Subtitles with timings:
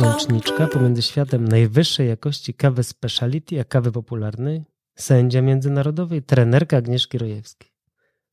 [0.00, 4.64] Łączniczka pomiędzy światem najwyższej jakości kawy speciality a kawy popularnej,
[4.96, 7.70] sędzia międzynarodowej, trenerka Agnieszki Rojewskiej.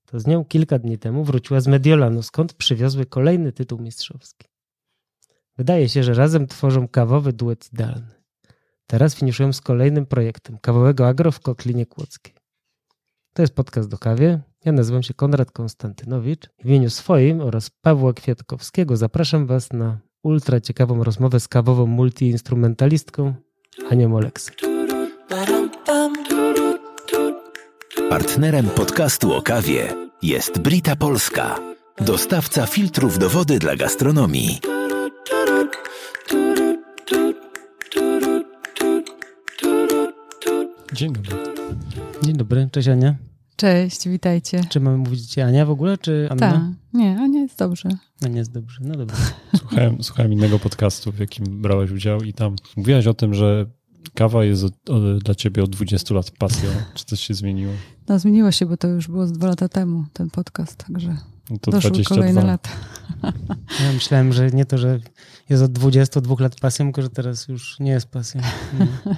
[0.05, 4.47] To z nią kilka dni temu wróciła z Mediolanu, skąd przywiozły kolejny tytuł mistrzowski.
[5.57, 8.22] Wydaje się, że razem tworzą kawowy duet idealny.
[8.87, 12.33] Teraz finiszują z kolejnym projektem kawowego agro w Kotlinie Kłodzkiej.
[13.33, 14.39] To jest podcast do kawie.
[14.65, 16.49] Ja nazywam się Konrad Konstantynowicz.
[16.63, 23.33] W imieniu swoim oraz Pawła Kwiatkowskiego zapraszam Was na ultra ciekawą rozmowę z kawową multiinstrumentalistką
[23.89, 24.51] Anią Oleksy.
[28.09, 31.59] Partnerem podcastu o kawie jest Brita Polska,
[31.97, 34.59] dostawca filtrów do wody dla gastronomii.
[40.93, 41.37] Dzień dobry.
[42.23, 43.15] Dzień dobry, cześć Ania.
[43.55, 44.61] Cześć, witajcie.
[44.69, 46.51] Czy mamy mówić Ania w ogóle, czy Anna?
[46.51, 46.61] Tak,
[46.93, 47.89] nie, Ania jest dobrze.
[48.21, 49.15] Ania jest dobrze, no dobra.
[49.59, 53.65] Słuchałem, słuchałem innego podcastu, w jakim brałeś udział i tam mówiłaś o tym, że
[54.13, 56.69] kawa jest od, od, dla ciebie od 20 lat pasją.
[56.95, 57.73] Czy coś się zmieniło?
[58.07, 61.17] No zmieniło się, bo to już było z dwa lata temu, ten podcast, także
[61.49, 62.15] No to doszły 22.
[62.15, 62.69] kolejne lata.
[63.83, 64.99] Ja myślałem, że nie to, że
[65.49, 68.41] jest od 22 lat pasją, tylko że teraz już nie jest pasją.
[68.79, 69.15] No.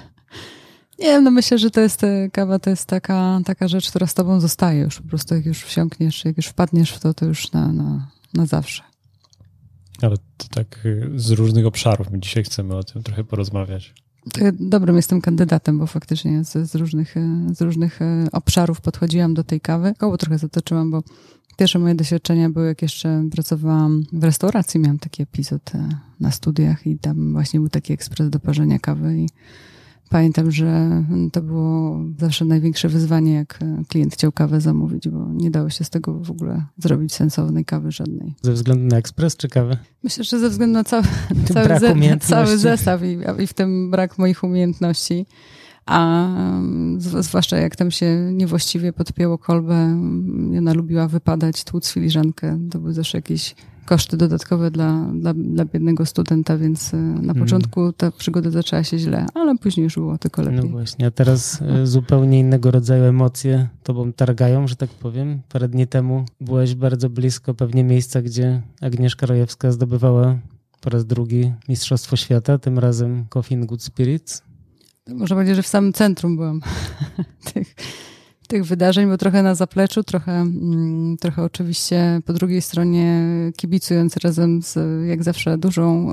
[0.98, 4.06] Nie wiem, no myślę, że to jest, e, kawa to jest taka, taka rzecz, która
[4.06, 5.00] z tobą zostaje już.
[5.00, 8.46] Po prostu jak już wsiąkniesz, jak już wpadniesz w to, to już na, na, na
[8.46, 8.82] zawsze.
[10.02, 12.10] Ale to tak y, z różnych obszarów.
[12.10, 13.94] My dzisiaj chcemy o tym trochę porozmawiać.
[14.52, 19.44] Dobrym jestem kandydatem, bo faktycznie z, z, różnych, e, z różnych e, obszarów podchodziłam do
[19.44, 19.94] tej kawy.
[19.98, 21.02] Koło trochę zatoczyłam, bo
[21.56, 24.80] pierwsze moje doświadczenia były, jak jeszcze pracowałam w restauracji.
[24.80, 25.72] Miałam taki epizod
[26.20, 29.28] na studiach i tam właśnie był taki ekspres do parzenia kawy i
[30.10, 35.70] pamiętam, że to było zawsze największe wyzwanie, jak klient chciał kawę zamówić, bo nie dało
[35.70, 38.34] się z tego w ogóle zrobić sensownej kawy żadnej.
[38.42, 39.78] Ze względu na ekspres czy kawę?
[40.02, 41.02] Myślę, że ze względu na cały,
[41.54, 45.26] cały, ze, cały zestaw i, i w tym brak moich umiejętności.
[45.86, 46.28] A
[46.98, 49.98] z- zwłaszcza jak tam się niewłaściwie podpięło kolbę,
[50.52, 52.58] i ona lubiła wypadać, tłuc filiżankę.
[52.70, 53.54] To były zawsze jakieś
[53.86, 57.38] koszty dodatkowe dla, dla, dla biednego studenta, więc e, na Mhm.
[57.40, 60.70] początku ta przygoda zaczęła się źle, ale później już było tylko No lepiej.
[60.70, 65.40] właśnie, a teraz e, zupełnie innego rodzaju emocje tobą targają, że tak powiem.
[65.48, 70.36] Parę dni temu byłeś bardzo blisko pewnie miejsca, gdzie Agnieszka Rojewska zdobywała
[70.80, 74.42] po raz drugi Mistrzostwo Świata, tym razem Coffee in Good Spirits.
[75.08, 76.60] Można powiedzieć, że w samym centrum byłam
[77.54, 77.74] tych,
[78.46, 83.22] tych wydarzeń, bo trochę na zapleczu, trochę, mm, trochę oczywiście po drugiej stronie
[83.56, 86.10] kibicując razem z, jak zawsze, dużą,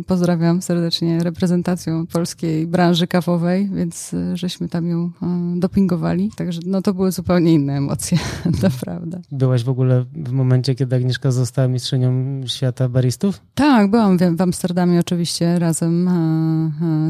[0.00, 5.10] y, pozdrawiam serdecznie, reprezentacją polskiej branży kawowej, więc y, żeśmy tam ją
[5.56, 6.30] y, dopingowali.
[6.36, 8.18] Także no, to były zupełnie inne emocje,
[8.60, 9.18] to prawda.
[9.32, 13.40] Byłaś w ogóle w momencie, kiedy Agnieszka została mistrzynią świata baristów?
[13.54, 16.10] Tak, byłam w, Amsterdamie oczywiście razem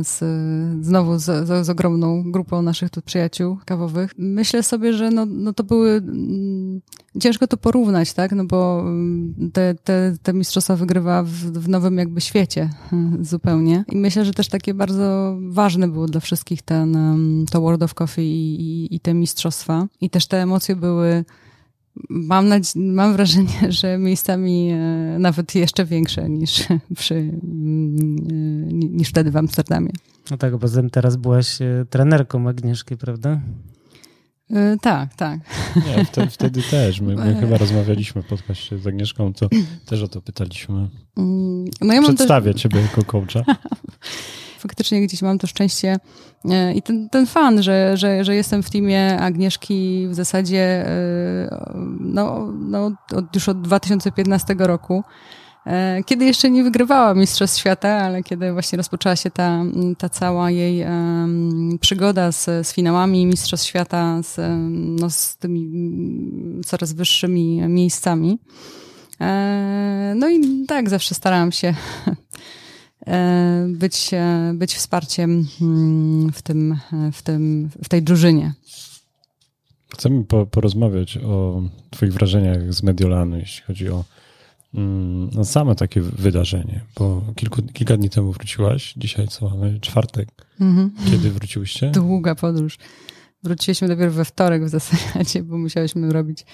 [0.05, 0.25] z,
[0.85, 4.15] znowu z, z, z ogromną grupą naszych tu przyjaciół kawowych.
[4.19, 6.81] Myślę sobie, że no, no to były mm,
[7.21, 8.33] ciężko to porównać, tak?
[8.33, 13.85] No bo mm, te, te, te mistrzostwa wygrywa w, w nowym jakby świecie mm, zupełnie.
[13.93, 17.95] I myślę, że też takie bardzo ważne było dla wszystkich ten, em, to World of
[17.95, 19.87] Coffee i, i, i te mistrzostwa.
[20.01, 21.25] I też te emocje były
[22.09, 26.65] Mam, nadzie- mam wrażenie, że miejscami e, nawet jeszcze większe niż,
[26.97, 29.91] przy, mm, e, ni- niż wtedy w Amsterdamie.
[30.31, 33.41] No tak, bo tym teraz byłaś e, trenerką Agnieszki, prawda?
[34.53, 35.41] E, Tak, tak.
[35.77, 37.01] Nie, wtedy, wtedy też.
[37.01, 39.49] My, my chyba rozmawialiśmy w podcaście z Agnieszką, to
[39.87, 40.89] też o to pytaliśmy.
[41.17, 43.45] Mm, No ja mam też, Przedstawię ciebie jako coacha.
[44.61, 45.97] faktycznie gdzieś mam to szczęście
[46.51, 51.57] e, i ten, ten fan, że, że, że jestem w teamie Agnieszki w zasadzie e,
[52.01, 55.03] no, no, od, już od 2015 roku.
[55.67, 59.63] E, Kiedy jeszcze nie wygrywała Mistrzostw Świata, ale kiedy właśnie rozpoczęła się ta,
[59.99, 60.87] ta cała jej
[61.81, 64.37] przygoda z, z finałami Mistrzostw Świata, z,
[65.01, 68.39] no, z tymi mm, coraz wyższymi miejscami.
[69.21, 71.75] E, No i tak zawsze starałam się
[73.07, 74.11] e, być,
[74.55, 76.77] być wsparciem mm, w, tym,
[77.13, 78.55] w, tym, w tej drużynie.
[79.95, 84.05] Chcemy po, porozmawiać o Twoich wrażeniach z Mediolanu, jeśli chodzi o
[84.75, 89.81] mm, no, same takie wydarzenie, bo kilku, kilka dni temu wróciłaś, dzisiaj co mamy?
[89.81, 90.29] Czwartek.
[90.61, 90.91] Mhm.
[91.11, 91.91] Kiedy wróciłyście?
[91.91, 92.79] Długa podróż.
[93.43, 96.45] Wróciliśmy dopiero we wtorek w zasadzie, bo musiałyśmy robić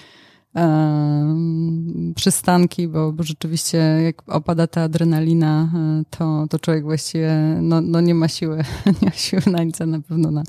[0.53, 7.81] em, przystanki, bo, bo rzeczywiście jak opada ta adrenalina, e, to, to człowiek właściwie no,
[7.81, 8.57] no nie ma siły,
[9.01, 10.43] nie ma siły na nic, a na pewno na,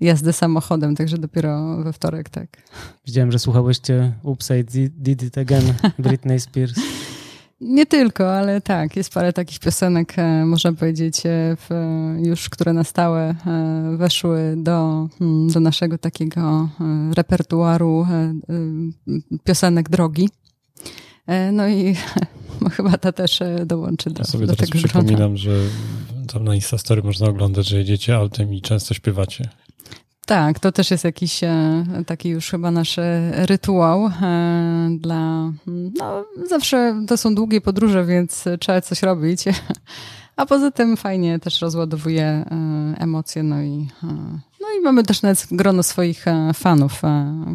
[0.00, 2.48] jazdy samochodem, także dopiero we wtorek, tak.
[3.06, 6.74] Widziałem, że słuchałyście Upside Did It Again Britney Spears.
[7.60, 11.70] Nie tylko, ale tak, jest parę takich piosenek, e, można powiedzieć, e, w,
[12.26, 16.68] już, które na stałe e, weszły do, mm, do naszego takiego
[17.14, 18.06] repertuaru
[19.44, 20.28] piosenek drogi.
[21.52, 21.94] No i
[22.76, 25.36] chyba ta też dołączy do, ja sobie do teraz tego przypominam, grona.
[25.36, 25.50] że
[26.32, 29.48] tam na Instastory można oglądać, że jedziecie autem i często śpiewacie.
[30.26, 36.24] Tak, to też jest jakiś e, taki już chyba nasz e, rytuał e, dla, no
[36.48, 39.44] zawsze to są długie podróże, więc trzeba coś robić.
[40.36, 42.44] A poza tym fajnie też rozładowuje
[42.98, 43.88] emocje, no i,
[44.60, 46.24] no i mamy też nawet grono swoich
[46.54, 47.02] fanów,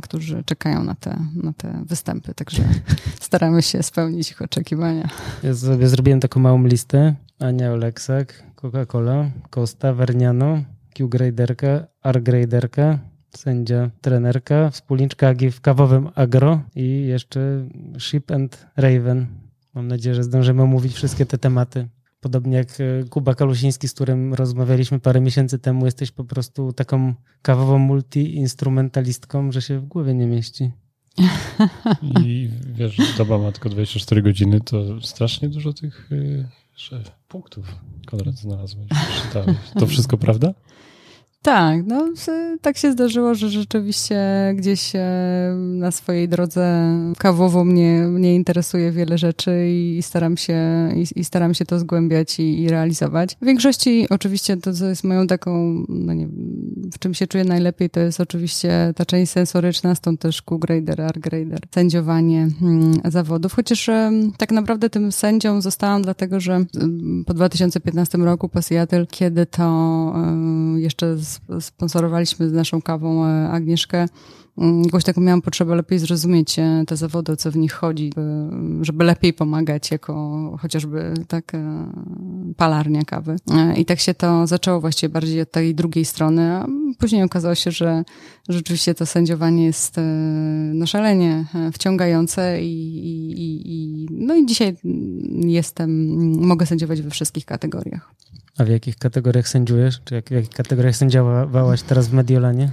[0.01, 2.63] którzy czekają na te, na te występy, także
[3.21, 5.09] staramy się spełnić ich oczekiwania.
[5.44, 7.15] Ja sobie zrobiłem taką małą listę.
[7.39, 10.62] Ania Oleksak, Coca-Cola, Costa, Verniano,
[11.01, 13.00] Q-graderka, R-graderka,
[13.30, 17.68] sędzia, trenerka, wspólniczka Agi w kawowym agro i jeszcze
[18.00, 19.27] Ship and Raven.
[19.74, 21.88] Mam nadzieję, że zdążymy omówić wszystkie te tematy.
[22.19, 27.13] Podobnie jak e, Kuba Kalusiński, z którym rozmawialiśmy parę miesięcy temu, jesteś po prostu taką
[27.42, 30.71] kawową multi-instrumentalistką, że się w głowie nie mieści.
[32.25, 36.45] I wiesz, doba ma tylko 24 godziny, to strasznie dużo tych y,
[37.27, 37.75] punktów
[38.06, 38.88] Konrad znalazłeś.
[39.80, 40.54] To wszystko prawda?
[41.44, 42.08] Tak, no
[42.62, 44.20] tak się zdarzyło, że rzeczywiście
[44.56, 45.00] gdzieś e,
[45.58, 50.60] na swojej drodze kawowo mnie, mnie interesuje wiele rzeczy i staram się,
[50.96, 53.36] i, i staram się to zgłębiać i, i, realizować.
[53.42, 56.28] W większości oczywiście to, co jest moją taką, no nie
[56.94, 61.60] w czym się czuję najlepiej, to jest oczywiście ta część sensoryczna, stąd też Q-grader, R-grader,
[61.76, 63.90] sędziowanie hmm, zawodów, chociaż
[64.38, 66.66] tak naprawdę tym sędzią zostałam dlatego, że
[67.26, 70.16] po 2015 roku po Seattle, kiedy to
[70.76, 74.06] jeszcze z sponsorowaliśmy z naszą kawą e, Agnieszkę.
[74.57, 78.13] Mm, jakoś taką miałam potrzebę lepiej zrozumieć e, te zawody, o co w nich chodzi,
[78.81, 81.92] żeby lepiej pomagać jako chociażby tak e,
[82.57, 83.36] palarnia kawy.
[83.77, 86.68] I tak się to zaczęło właściwie bardziej od tej drugiej strony, a
[87.00, 88.03] później okazało się, że
[88.50, 89.95] rzeczywiście to sędziowanie jest
[90.74, 92.97] no szalenie wciągające i,
[93.38, 94.77] i, i no i dzisiaj
[95.45, 96.15] jestem,
[96.47, 98.12] mogę sędziować we wszystkich kategoriach.
[98.57, 100.01] A w jakich kategoriach sędziujesz?
[100.06, 102.71] Czy jak, w jakich kategoriach sędziowałaś teraz w Mediolanie?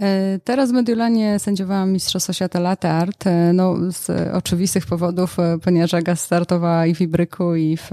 [0.00, 5.58] E, teraz w Mediolanie sędziowałam Mistrzostwo Świata Latte Art, e, no z oczywistych powodów, e,
[5.64, 7.90] ponieważ Aga startowała i w Ibryku, i w,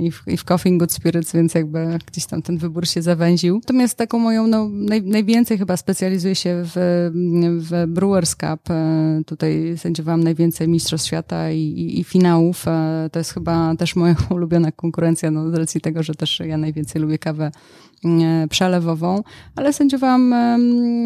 [0.00, 3.54] i w, i w Coffee Good Spirits, więc jakby gdzieś tam ten wybór się zawęził.
[3.54, 7.10] Natomiast taką moją, no naj, najwięcej chyba specjalizuję się w,
[7.58, 8.60] w Brewers Cup.
[9.26, 12.64] Tutaj sędziowałam najwięcej Mistrzostw Świata i, i, i finałów.
[13.12, 17.02] To jest chyba też moja ulubiona konkurencja, no z racji tego, że też ja najwięcej
[17.02, 17.50] lubię kawę
[18.50, 19.22] przelewową,
[19.56, 20.34] ale sędziowałam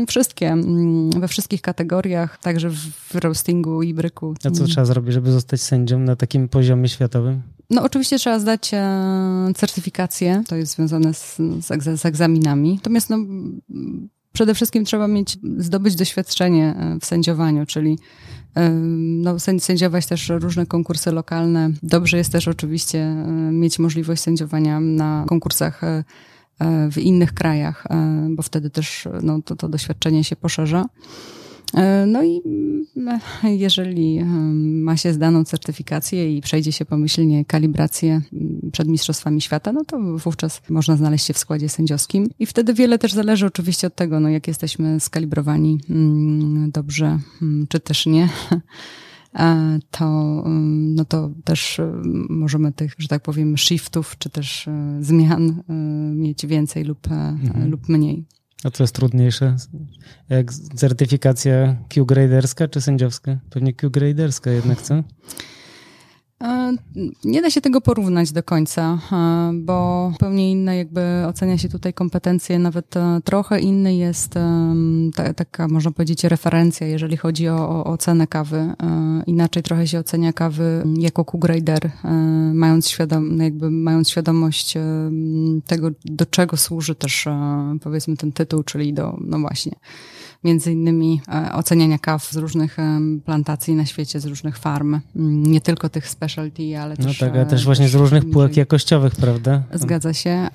[0.09, 0.57] wszystkie,
[1.21, 4.35] we wszystkich kategoriach, także w roastingu i bryku.
[4.45, 7.43] A co trzeba zrobić, żeby zostać sędzią na takim poziomie światowym?
[7.71, 12.75] No oczywiście trzeba zdać e, certyfikację, to jest związane z, z, egzaminami.
[12.75, 13.19] Natomiast no,
[14.33, 17.99] przede wszystkim trzeba mieć, zdobyć doświadczenie e, w sędziowaniu, czyli
[18.55, 21.71] e, no, sędziować też różne konkursy lokalne.
[21.83, 23.15] Dobrze jest też oczywiście
[23.53, 25.81] mieć możliwość sędziowania na konkursach
[26.91, 30.85] w innych krajach, e, bo wtedy też no, to, to doświadczenie się poszerza.
[31.75, 34.25] E, no i mm, jeżeli
[34.83, 39.99] ma się zdaną certyfikację i przejdzie się pomyślnie kalibrację mm, przed Mistrzostwami Świata, no to
[40.01, 42.31] wówczas można znaleźć się w składzie sędziowskim.
[42.39, 47.19] I wtedy wiele też zależy oczywiście od tego, no jak jesteśmy skalibrowani mm, dobrze,
[47.69, 48.29] czy też nie.
[49.91, 51.93] to, mm, no to też y,
[52.29, 55.63] możemy tych, że tak powiem, shiftów, czy też y, zmian
[56.15, 57.71] mieć więcej lub, mhm.
[57.71, 58.25] lub mniej.
[58.65, 59.57] A co jest trudniejsze?
[60.29, 63.39] Jak certyfikacja Q-graderska czy sędziowska?
[63.51, 65.03] Pewnie Q-graderska jednak, co?
[66.43, 66.77] E,
[67.25, 71.95] nie da się tego porównać do końca, e, bo zupełnie inne jakby ocenia się tutaj
[71.95, 74.35] kompetencje, nawet e, trochę inny jest
[75.15, 78.75] ta, taka, można powiedzieć, referencja, jeżeli chodzi o, o ocenę kawy.
[79.27, 81.91] Inaczej trochę się ocenia kawy jako Q-grader,
[82.53, 84.75] mając, świadom, jakby mając świadomość
[85.67, 87.29] tego, do czego służy też
[87.83, 89.73] powiedzmy ten tytuł, czyli do, no właśnie,
[90.45, 95.01] między innymi e, oceniania kaw z różnych e, plantacji na świecie, z różnych farm.
[95.17, 97.21] Mm, nie tylko tych specialty, ale no też...
[97.21, 99.63] No tak, ale też właśnie z różnych półek jakościowych, prawda?
[99.75, 100.31] Zgadza się.
[100.31, 100.51] E,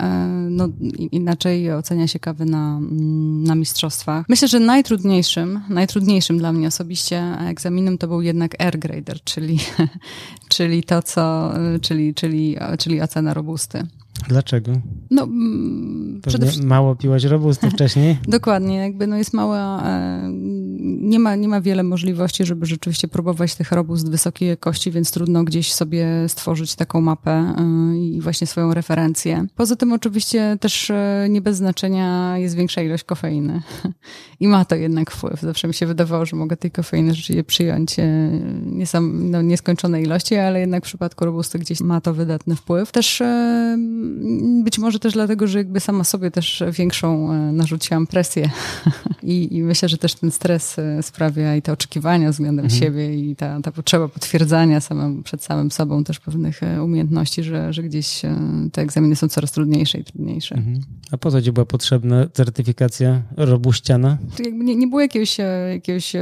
[0.50, 0.68] no,
[1.12, 4.26] inaczej ocenia się kawy na, mm, na mistrzostwach.
[4.28, 9.58] Myślę, że najtrudniejszym, najtrudniejszym dla mnie osobiście egzaminem to był jednak air grader, czyli,
[10.54, 13.86] czyli to, co, czyli, czyli, czyli ocena robusty.
[14.28, 14.72] Dlaczego?
[15.10, 16.68] No, mm, przede wszystkim...
[16.68, 18.18] mało piłaś robusty wcześniej?
[18.28, 20.28] Dokładnie, jakby no jest mała, e,
[21.00, 25.44] nie ma, nie ma wiele możliwości, żeby rzeczywiście próbować tych robust wysokiej jakości, więc trudno
[25.44, 29.46] gdzieś sobie stworzyć taką mapę e, i właśnie swoją referencję.
[29.54, 33.62] Poza tym oczywiście też e, nie bez znaczenia jest większa ilość kofeiny
[34.40, 35.40] i ma to jednak wpływ.
[35.40, 37.96] Zawsze mi się wydawało, że mogę tej kofeiny rzeczywiście przyjąć
[38.66, 42.92] nie sam, no, nieskończone ilości, ale jednak w przypadku robusty gdzieś ma to wydatny wpływ.
[42.92, 43.22] Też
[44.64, 48.50] być może też dlatego, że jakby sama sobie też większą e, narzuciłam presję
[49.22, 52.82] I, i myślę, że też ten stres e, sprawia i te oczekiwania względem mhm.
[52.82, 57.72] siebie i ta, ta potrzeba potwierdzania samym, przed samym sobą też pewnych e, umiejętności, że,
[57.72, 58.22] że gdzieś
[58.72, 60.54] te egzaminy są coraz trudniejsze i trudniejsze.
[60.54, 60.80] Mhm.
[61.10, 64.18] A po co ci była potrzebna certyfikacja robuściana?
[64.52, 65.36] Nie, nie było jakiegoś,
[65.72, 66.12] jakiegoś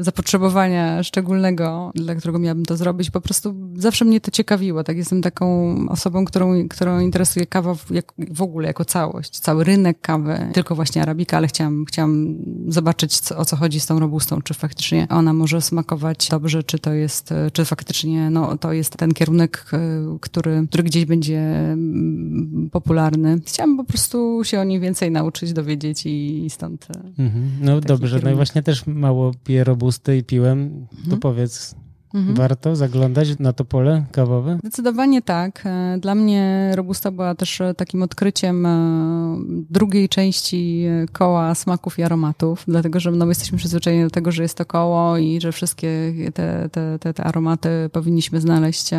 [0.00, 3.10] zapotrzebowania szczególnego, dla którego miałabym to zrobić.
[3.10, 4.84] Po prostu zawsze mnie to ciekawiło.
[4.84, 9.38] Tak jestem taką osobą, którą, którą interesuje kawa w, jak, w ogóle jako całość.
[9.38, 12.36] Cały rynek kawy, tylko właśnie arabika, ale chciałam, chciałam
[12.68, 16.78] zobaczyć, co, o co chodzi z tą robustą, czy faktycznie ona może smakować dobrze, czy
[16.78, 19.78] to jest, czy faktycznie no, to jest ten kierunek, e,
[20.20, 23.40] który, który gdzieś będzie mm, popularny.
[23.46, 26.86] Chciałam po prostu się o nim więcej nauczyć, dowiedzieć i, stąd.
[26.90, 27.50] E, mhm.
[27.60, 28.24] No dobrze, kierunek.
[28.24, 30.86] no i właśnie też mało piję robusty i piłem.
[30.90, 31.20] To mhm.
[31.20, 31.74] powiedz,
[32.14, 32.34] Mhm.
[32.34, 34.58] Warto zaglądać na to pole kawowe?
[34.58, 35.62] Zdecydowanie tak.
[35.66, 39.36] E, dla mnie Robusta była też e, takim odkryciem e,
[39.70, 44.42] drugiej części koła smaków i aromatów, dlatego że no, my jesteśmy przyzwyczajeni do tego, że
[44.42, 48.90] jest to koło i że wszystkie te, te, te, te aromaty powinniśmy znaleźć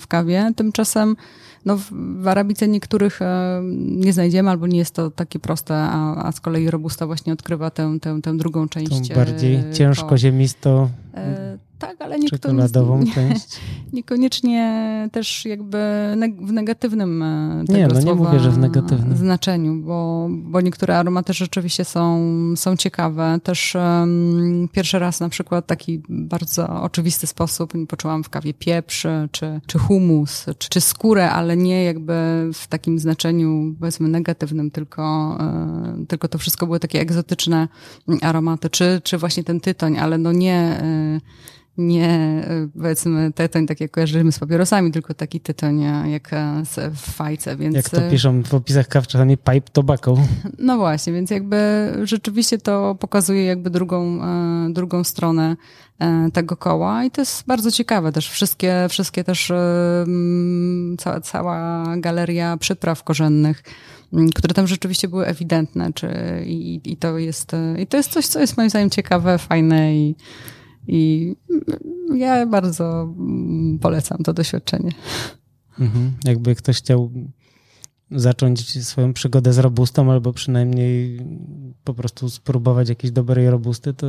[0.00, 0.52] w kawie.
[0.56, 1.16] Tymczasem
[1.64, 1.78] no,
[2.20, 3.20] w Arabice niektórych
[3.72, 7.70] nie znajdziemy, albo nie jest to takie proste, a, a z kolei Robusta właśnie odkrywa
[7.70, 9.08] tę, tę, tę drugą część.
[9.08, 10.88] Tą bardziej ciężko ziemisto.
[11.78, 12.40] Tak, ale niektórzy.
[12.40, 13.60] Czekoladową część.
[13.92, 15.78] Niekoniecznie też jakby
[16.42, 20.98] w negatywnym e, tego nie, no nie mówię, że w negatywnym znaczeniu, bo, bo niektóre
[20.98, 23.38] aromaty rzeczywiście są, są ciekawe.
[23.42, 29.60] Też um, pierwszy raz na przykład taki bardzo oczywisty sposób poczułam w kawie pieprz, czy,
[29.66, 32.12] czy humus, czy, czy skórę, ale nie jakby
[32.54, 37.68] w takim znaczeniu powiedzmy negatywnym, tylko, e, tylko to wszystko były takie egzotyczne
[38.22, 41.20] aromaty, czy, czy właśnie ten tytoń, ale no nie e,
[41.78, 46.62] nie e, powiedzmy tytoń tak jak kojarzymy z papierosami, tylko taki tytoń jak e,
[46.94, 47.76] w fajce, więc...
[47.76, 50.16] Jak to piszą w opisach kaw czasami pipe tobacco.
[50.58, 51.56] No właśnie, więc jakby
[52.02, 55.56] rzeczywiście to pokazuje jakby drugą, e, drugą stronę
[56.32, 58.30] tego koła i to jest bardzo ciekawe też.
[58.30, 59.52] Wszystkie, wszystkie też
[60.98, 63.62] cała, cała galeria przypraw korzennych,
[64.34, 66.08] które tam rzeczywiście były ewidentne, czy,
[66.46, 70.14] i, i to jest, i to jest coś, co jest moim zdaniem ciekawe, fajne i
[70.88, 71.34] i
[72.14, 73.14] ja bardzo
[73.80, 74.90] polecam to doświadczenie.
[75.80, 76.12] Mhm.
[76.24, 77.10] Jakby ktoś chciał
[78.10, 81.20] zacząć swoją przygodę z robustą, albo przynajmniej
[81.84, 84.06] po prostu spróbować jakiejś dobrej robusty, to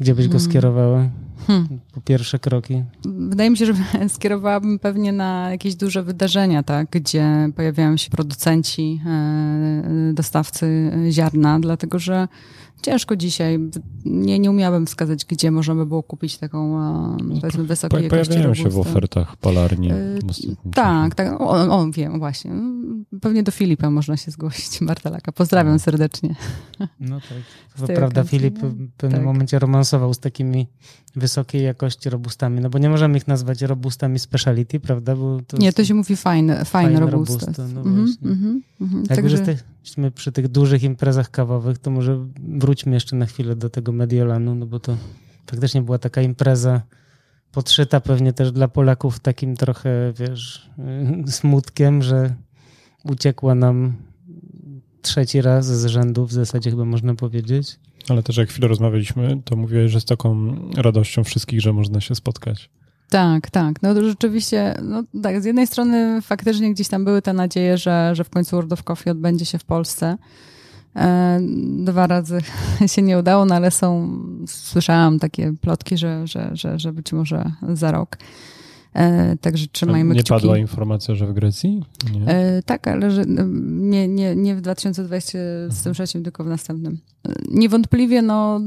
[0.00, 0.50] gdzie byś go hmm.
[0.50, 1.08] skierowała?
[1.46, 1.80] Hmm.
[1.92, 2.82] Po pierwsze kroki.
[3.04, 3.74] Wydaje mi się, że
[4.08, 11.98] skierowałabym pewnie na jakieś duże wydarzenia, tak, gdzie pojawiają się producenci, e, dostawcy ziarna, dlatego
[11.98, 12.28] że
[12.82, 13.58] Ciężko dzisiaj.
[14.04, 18.54] Nie, nie umiałabym wskazać, gdzie można by było kupić taką, e, powiedzmy, wysokiej jakości Pojawiają
[18.54, 19.88] się w ofertach palarni.
[19.88, 20.18] Yy,
[20.74, 21.40] tak, tak.
[21.40, 22.52] O, o, wiem, właśnie.
[23.20, 25.32] Pewnie do Filipa można się zgłosić, Bartalaka.
[25.32, 26.34] Pozdrawiam serdecznie.
[27.00, 27.38] No tak.
[27.86, 29.24] To prawda, Filip w pewnym tak.
[29.24, 30.66] momencie romansował z takimi
[31.16, 35.16] wysokiej jakości robustami, no bo nie możemy ich nazwać robustami speciality, prawda?
[35.16, 37.52] Bo to nie, to się mówi fajne, fajne, fajne robusta.
[37.74, 38.96] No mm -hmm, mm -hmm.
[38.96, 39.38] Jak Także...
[39.38, 39.46] już
[39.86, 44.54] jesteśmy przy tych dużych imprezach kawowych, to może wróćmy jeszcze na chwilę do tego Mediolanu,
[44.54, 44.96] no bo to
[45.46, 46.82] faktycznie była taka impreza
[47.52, 50.70] podszyta pewnie też dla Polaków takim trochę, wiesz,
[51.26, 52.34] smutkiem, że
[53.04, 53.96] uciekła nam
[55.02, 57.78] trzeci raz z rzędu w zasadzie chyba można powiedzieć.
[58.08, 62.14] Ale też jak chwilę rozmawialiśmy, to mówiłeś, że z taką radością wszystkich, że można się
[62.14, 62.70] spotkać.
[63.10, 63.82] Tak, tak.
[63.82, 68.10] No to rzeczywiście, no tak, z jednej strony faktycznie gdzieś tam były te nadzieje, że,
[68.14, 70.16] że w końcu World of Coffee odbędzie się w Polsce.
[70.96, 71.38] E,
[71.78, 72.38] dwa razy
[72.94, 77.52] się nie udało, no ale są, słyszałam takie plotki, że, że, że, że być może
[77.72, 78.16] za rok.
[78.96, 80.34] E, także trzymajmy nie kciuki.
[80.34, 81.82] Nie padła informacja, że w Grecji?
[82.12, 82.26] Nie.
[82.26, 86.24] E, tak, ale że no, nie, nie, nie w 2023, mhm.
[86.24, 86.98] tylko w następnym.
[87.28, 88.60] E, niewątpliwie no,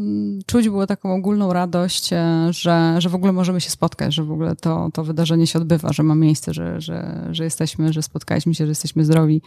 [0.46, 2.10] czuć było taką ogólną radość,
[2.50, 5.94] że, że w ogóle możemy się spotkać, że w ogóle to, to wydarzenie się odbywa,
[5.94, 9.42] że ma miejsce, że, że, że jesteśmy, że spotkaliśmy się, że jesteśmy zdrowi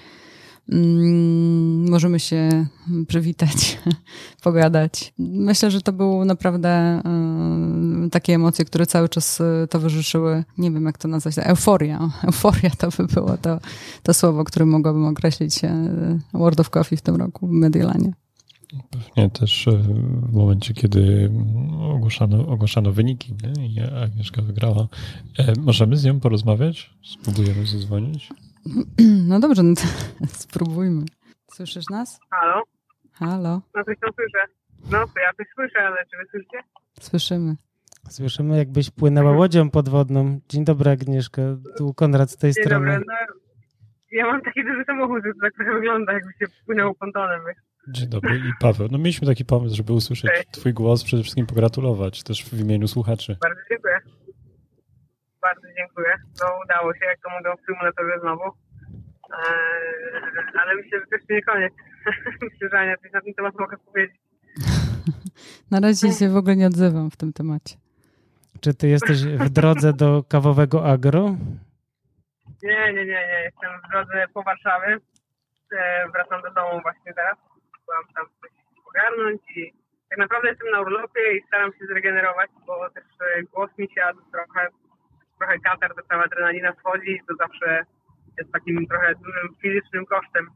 [0.69, 2.67] mm, możemy się
[3.09, 3.79] przywitać,
[4.45, 5.15] pogadać.
[5.19, 7.03] Myślę, że to były naprawdę
[8.07, 12.11] y, takie emocje, które cały czas y, towarzyszyły, nie wiem jak to nazwać, euforia.
[12.25, 13.59] Euforia to by było to,
[14.03, 15.61] to słowo, którym mogłabym określić
[16.33, 18.13] World of Coffee w tym roku w Mediolanie.
[18.91, 19.73] Pewnie też e,
[20.23, 21.31] w momencie, kiedy
[21.81, 23.67] ogłaszano, ogłaszano wyniki nie?
[23.67, 24.89] i Agnieszka wygrała.
[25.39, 26.91] E, możemy z nią porozmawiać?
[27.05, 28.29] Spróbujemy zadzwonić?
[29.29, 29.75] No dobrze, no
[30.29, 31.03] spróbujmy.
[31.53, 32.21] Słyszysz nas?
[32.31, 32.63] Halo?
[33.13, 33.61] Halo?
[33.75, 34.45] No coś tam słyszę.
[34.91, 36.59] No, to ja coś słyszę, ale czy wy słyszycie?
[37.01, 37.55] Słyszymy.
[38.11, 40.41] Słyszymy, jakbyś płynęła łodzią podwodną.
[40.49, 41.43] Dzień dobry, Agnieszka.
[41.79, 42.87] Tu Konrad z tej Dzień strony.
[42.93, 43.05] dobry.
[43.07, 43.15] No,
[44.13, 47.41] ja mam taki duży samochód, że to tak trochę wygląda, jakby się płynęło pontonem.
[47.89, 48.89] Dzień dobry i Paweł.
[48.91, 50.49] No mieliśmy taki pomysł, żeby usłyszeć Cześć.
[50.51, 53.37] twój głos, przede wszystkim pogratulować też w imieniu słuchaczy.
[53.43, 53.95] Bardzo dziękuję.
[55.43, 56.15] Bardzo dziękuję.
[56.41, 58.45] No udało się, jak to mówią w symulatorze znowu.
[58.45, 58.53] Eee,
[60.61, 61.73] ale myślę, że to jeszcze nie koniec.
[62.43, 64.17] myślę, że Ania coś na ten temat mogę powiedzieć.
[65.71, 67.77] Na razie się w ogóle nie odzywam w tym temacie.
[68.61, 71.37] Czy ty jesteś w drodze do kawowego agro?
[72.63, 73.43] Nie, nie, nie, nie.
[73.45, 74.99] Jestem w drodze po Warszawie.
[75.73, 77.37] E, wracam do domu właśnie teraz.
[77.87, 78.51] Byłam tam coś
[78.89, 79.73] ogarnąć i
[80.11, 84.21] tak naprawdę jestem na urlopie i staram się zregenerować, bo też e, głos mi siadł
[84.33, 84.69] trochę,
[85.43, 87.85] trochę katar, to cała adrenalina schodzi i to zawsze
[88.39, 90.47] jest takim trochę dużym fizycznym kosztem.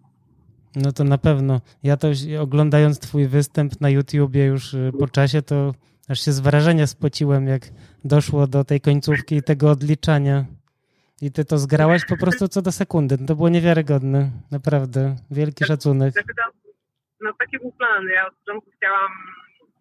[0.76, 1.60] No to na pewno.
[1.82, 2.08] Ja to
[2.40, 5.72] oglądając twój występ na YouTubie już y, po czasie, to
[6.08, 7.62] aż się z wrażenia spociłem, jak
[8.04, 10.44] doszło do tej końcówki i tego odliczania.
[11.22, 13.16] I ty to zgrałaś po prostu co do sekundy.
[13.20, 14.30] No to było niewiarygodne.
[14.50, 15.16] Naprawdę.
[15.30, 16.12] Wielki szacunek.
[16.12, 16.42] Znaczy to,
[17.20, 18.04] no taki był plan.
[18.14, 19.10] Ja od początku chciałam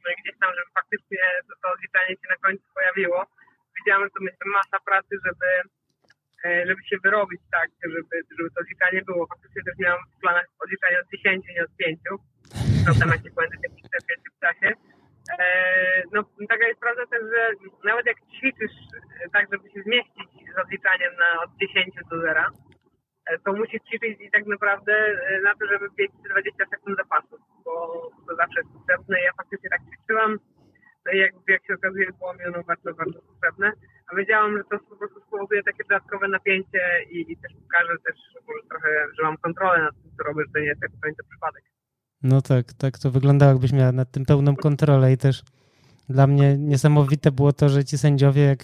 [0.06, 3.26] no, gdzieś tam, żeby faktycznie to, to odliczanie się na końcu pojawiło.
[3.86, 5.50] Wiedziałam, że to będzie masa pracy, żeby,
[6.46, 9.28] e, żeby się wyrobić tak, żeby, żeby to odliczanie było.
[9.28, 12.00] Faktycznie też miałam w planach odliczanie od 10, nie od 5.
[12.86, 13.98] No tam jakieś błędy techniczne
[14.36, 14.70] w czasie.
[15.40, 15.46] E,
[16.14, 17.42] No taka jest prawda też, że
[17.90, 18.76] nawet jak ćwiczysz
[19.34, 22.42] tak, żeby się zmieścić z odliczaniem na od 10 do 0,
[23.26, 24.94] e, to musisz ćwiczyć i tak naprawdę
[25.44, 27.74] na to, żeby mieć 20 sekund zapasu, bo
[28.28, 29.16] to zawsze jest potrzebne.
[29.22, 30.32] Ja faktycznie tak ćwiczyłam,
[31.14, 33.72] jak, jak się okazuje, było mi ono bardzo, bardzo potrzebne.
[34.08, 38.16] A wiedziałam, że to po prostu spowoduje takie dodatkowe napięcie i, i też pokaże też
[38.48, 41.24] może trochę, że mam kontrolę nad tym, co robię, że to nie jest tak końca
[41.30, 41.64] przypadek.
[42.24, 45.44] No tak, tak to wyglądało, jakbyś miała nad tym pełną kontrolę i też
[46.10, 48.60] dla mnie niesamowite było to, że ci sędziowie jak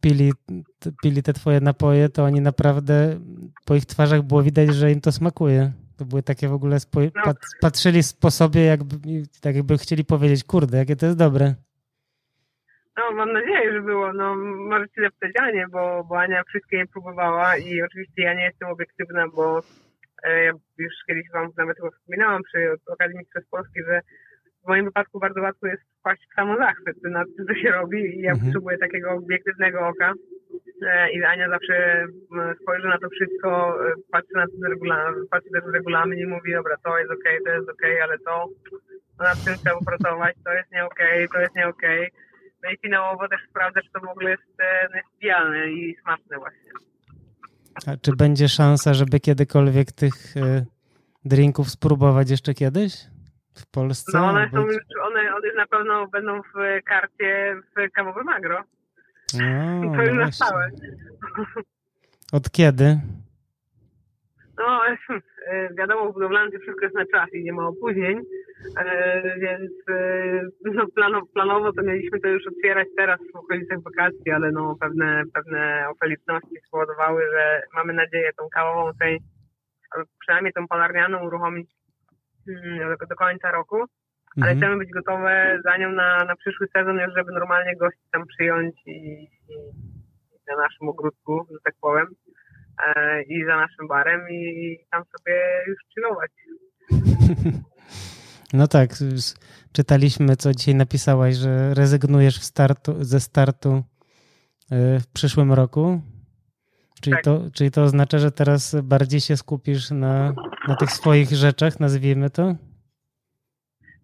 [0.00, 0.32] pili,
[1.02, 3.20] pili te twoje napoje, to oni naprawdę
[3.64, 5.72] po ich twarzach było widać, że im to smakuje.
[5.98, 7.22] To były takie w ogóle, spo- No.
[7.24, 8.96] pat, patrzyli po sobie, jakby,
[9.42, 11.54] tak jakby chcieli powiedzieć, kurde, jakie to jest dobre.
[12.96, 14.12] No, mam nadzieję, że było.
[14.12, 14.34] No,
[14.70, 15.32] może ci zapytać
[15.70, 19.62] bo, bo Ania wszystkie je próbowała i oczywiście ja nie jestem obiektywna, bo
[20.22, 24.00] e, ja już kiedyś wam nawet chyba wspominałam przy okazji Mistrzostw Polski, że
[24.66, 28.20] w moim wypadku bardzo łatwo jest wpaść w samozachwyt nad tym, co się robi i
[28.22, 28.46] ja Mhm.
[28.46, 30.12] potrzebuję takiego obiektywnego oka.
[30.86, 32.06] E, I Ania zawsze
[32.62, 36.52] spojrzy na to wszystko, e, patrzy na ten regulamin, patrzy też w regulamin i mówi,
[36.52, 38.48] dobra, to jest okej, to jest okej, ale to
[39.18, 42.10] nad tym trzeba popracować, to jest nie okej, to jest nie okej.
[42.64, 45.96] No i finałowo też sprawdza, czy to w ogóle jest, e, no, jest idealne i
[46.02, 46.70] smaczne właśnie.
[47.86, 50.14] A czy będzie szansa, żeby kiedykolwiek tych
[51.24, 52.92] drinków spróbować jeszcze kiedyś?
[53.56, 54.18] W Polsce?
[54.18, 58.64] No one są już, one, one na pewno będą w karcie w kawowym agro.
[59.34, 60.32] No, To już no na właśnie.
[60.32, 60.70] stałe.
[62.32, 63.00] Od kiedy?
[64.58, 64.80] No,
[65.46, 68.22] e, wiadomo, w budowlance wszystko jest na czas i nie ma opóźnień,
[68.78, 74.32] e, więc e, no, plano, planowo to mieliśmy to już otwierać teraz w okolicach wakacji,
[74.32, 79.24] ale no, pewne, pewne okoliczności spowodowały, że mamy nadzieję tą kawową część,
[79.90, 81.75] albo przynajmniej tą palarnianą uruchomić
[83.00, 83.76] do, do końca roku,
[84.42, 84.58] ale Mhm.
[84.58, 88.74] chcemy być gotowe za nią na, na przyszły sezon już, żeby normalnie gości tam przyjąć
[88.86, 89.56] i, i,
[90.48, 92.06] na naszym ogródku, że tak powiem,
[92.86, 96.30] e, i za naszym barem i tam sobie już chillować.
[98.52, 98.90] No tak,
[99.72, 103.82] czytaliśmy, co dzisiaj napisałaś, że rezygnujesz startu, ze startu
[104.72, 106.00] y, w przyszłym roku.
[107.06, 107.24] Czyli, Tak.
[107.24, 110.34] to, czyli to oznacza, że teraz bardziej się skupisz na,
[110.68, 112.54] na tych swoich rzeczach, nazwijmy to?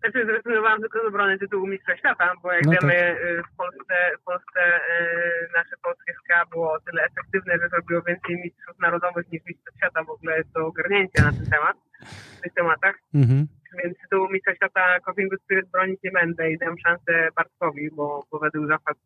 [0.00, 3.94] Znaczy zrezygnowałam tylko z obrony tytułu Mistrza Świata, bo jak No wiemy y, w Polsce,
[4.20, 9.32] w Polsce y, nasze polskie SKA było o tyle efektywne, że zrobiło więcej mistrzów narodowych
[9.32, 10.04] niż Mistrzostw Świata.
[10.04, 11.76] W ogóle jest to ogarnięcie na ten temat,
[12.38, 12.96] w tych tematach.
[13.14, 13.46] Mhm.
[13.82, 18.38] więc tytułu Mistrza Świata Coffee Spirit bronić nie będę i dam szansę Bartkowi, bo, bo
[18.38, 18.96] według zasad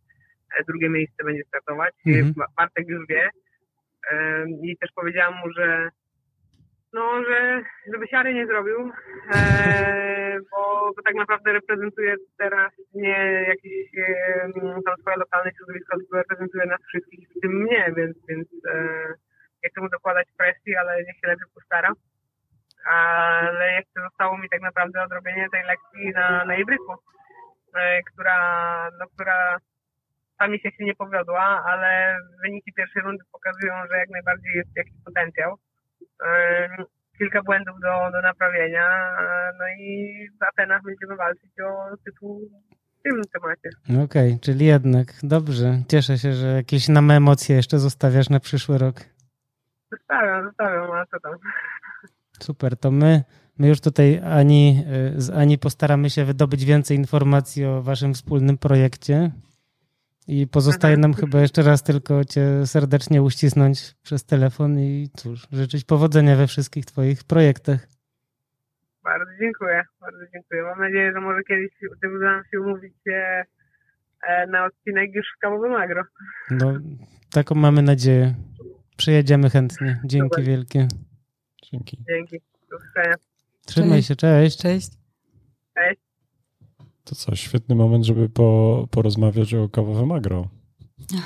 [0.60, 1.94] e, drugie miejsce będzie startować.
[2.06, 2.32] Mhm.
[2.36, 3.30] Ba- Bartek już wie.
[4.62, 5.90] I też powiedziałam mu, że
[6.92, 8.92] no, że żeby siary nie zrobił,
[9.34, 14.50] e, bo, bo tak naprawdę reprezentuje teraz nie jakieś e,
[14.86, 18.78] tam swoje lokalne środowisko, tylko reprezentuje nas wszystkich, w tym mnie, więc, więc e,
[19.64, 21.92] nie chcę mu dokładać presji, ale niech się lepiej postara.
[22.92, 26.94] Ale jeszcze zostało mi tak naprawdę odrobienie tej lekcji na, na Ibryku,
[27.74, 28.38] e, która,
[28.98, 29.58] no, która
[30.38, 35.56] sami się nie powiodła, ale wyniki pierwszej rundy pokazują, że jak najbardziej jest jakiś potencjał.
[37.18, 39.16] Kilka błędów do, do naprawienia,
[39.58, 42.50] no i w Atenach będziemy walczyć o tytuł
[42.98, 43.70] w tym temacie.
[44.04, 45.82] Okej, okay, czyli jednak dobrze.
[45.88, 48.96] Cieszę się, że jakieś nam emocje jeszcze zostawiasz na przyszły rok.
[49.92, 51.32] Zostawiam, zostawiam, a co tam.
[52.40, 53.24] Super, to my,
[53.58, 54.84] my już tutaj Ani,
[55.16, 59.30] z Ani postaramy się wydobyć więcej informacji o waszym wspólnym projekcie.
[60.28, 65.84] I pozostaje nam chyba jeszcze raz tylko Cię serdecznie uścisnąć przez telefon i cóż, życzyć
[65.84, 67.86] powodzenia we wszystkich Twoich projektach.
[69.04, 70.62] Bardzo dziękuję, bardzo dziękuję.
[70.62, 71.70] Mam nadzieję, że może kiedyś
[72.16, 73.44] uda nam się umówić się
[74.28, 76.02] e, na odcinek już w Kawowym Agro.
[76.50, 76.72] No,
[77.30, 78.34] taką mamy nadzieję.
[78.96, 80.00] Przyjedziemy chętnie.
[80.04, 80.44] Dzięki Super.
[80.44, 80.88] wielkie.
[81.62, 81.98] Dzięki.
[82.08, 82.40] Dzięki.
[82.70, 83.14] Do widzenia.
[83.66, 84.62] Trzymaj się, cześć.
[84.62, 84.90] Cześć.
[85.74, 86.05] Cześć.
[87.06, 90.48] To co, świetny moment, żeby po, porozmawiać o kawowym agro.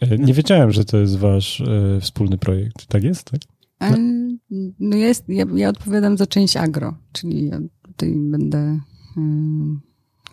[0.00, 2.86] E, nie wiedziałem, że to jest wasz e, wspólny projekt.
[2.86, 3.40] Tak jest, tak?
[3.80, 3.96] No,
[4.80, 8.80] no jest, ja, ja, odpowiadam za część agro, czyli ja tutaj będę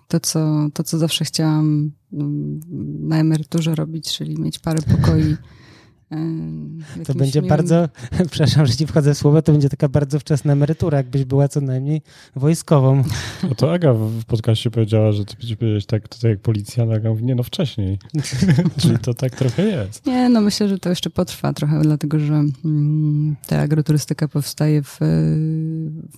[0.07, 1.91] to, co, to, co zawsze chciałam
[2.99, 5.23] na emeryturze robić, czyli mieć parę pokoi
[7.05, 7.49] to będzie miłym...
[7.49, 7.89] bardzo,
[8.31, 11.61] przepraszam, że ci wchodzę w słowo, to będzie taka bardzo wczesna emerytura, jakbyś była co
[11.61, 12.01] najmniej
[12.35, 13.03] wojskową.
[13.43, 16.95] No to Aga w podcaście powiedziała, że ty będziesz powiedzieć tak tutaj jak policja, a
[16.95, 17.99] Aga mówi, nie no wcześniej.
[18.81, 20.05] Czyli to tak trochę jest.
[20.05, 24.97] Nie, no myślę, że to jeszcze potrwa trochę, dlatego że mm, ta agroturystyka powstaje w,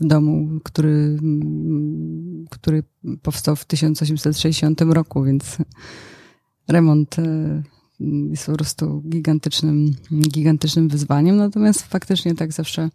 [0.02, 2.84] w domu, który, mm, który
[3.22, 5.58] powstał w 1860 roku, więc
[6.68, 7.64] remont e,
[8.00, 9.96] jest po prostu gigantycznym,
[10.30, 11.38] gigantycznym wyzwaniem.
[11.38, 12.90] Natomiast faktycznie tak zawsze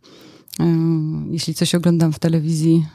[1.31, 2.87] jeśli coś oglądam w telewizji,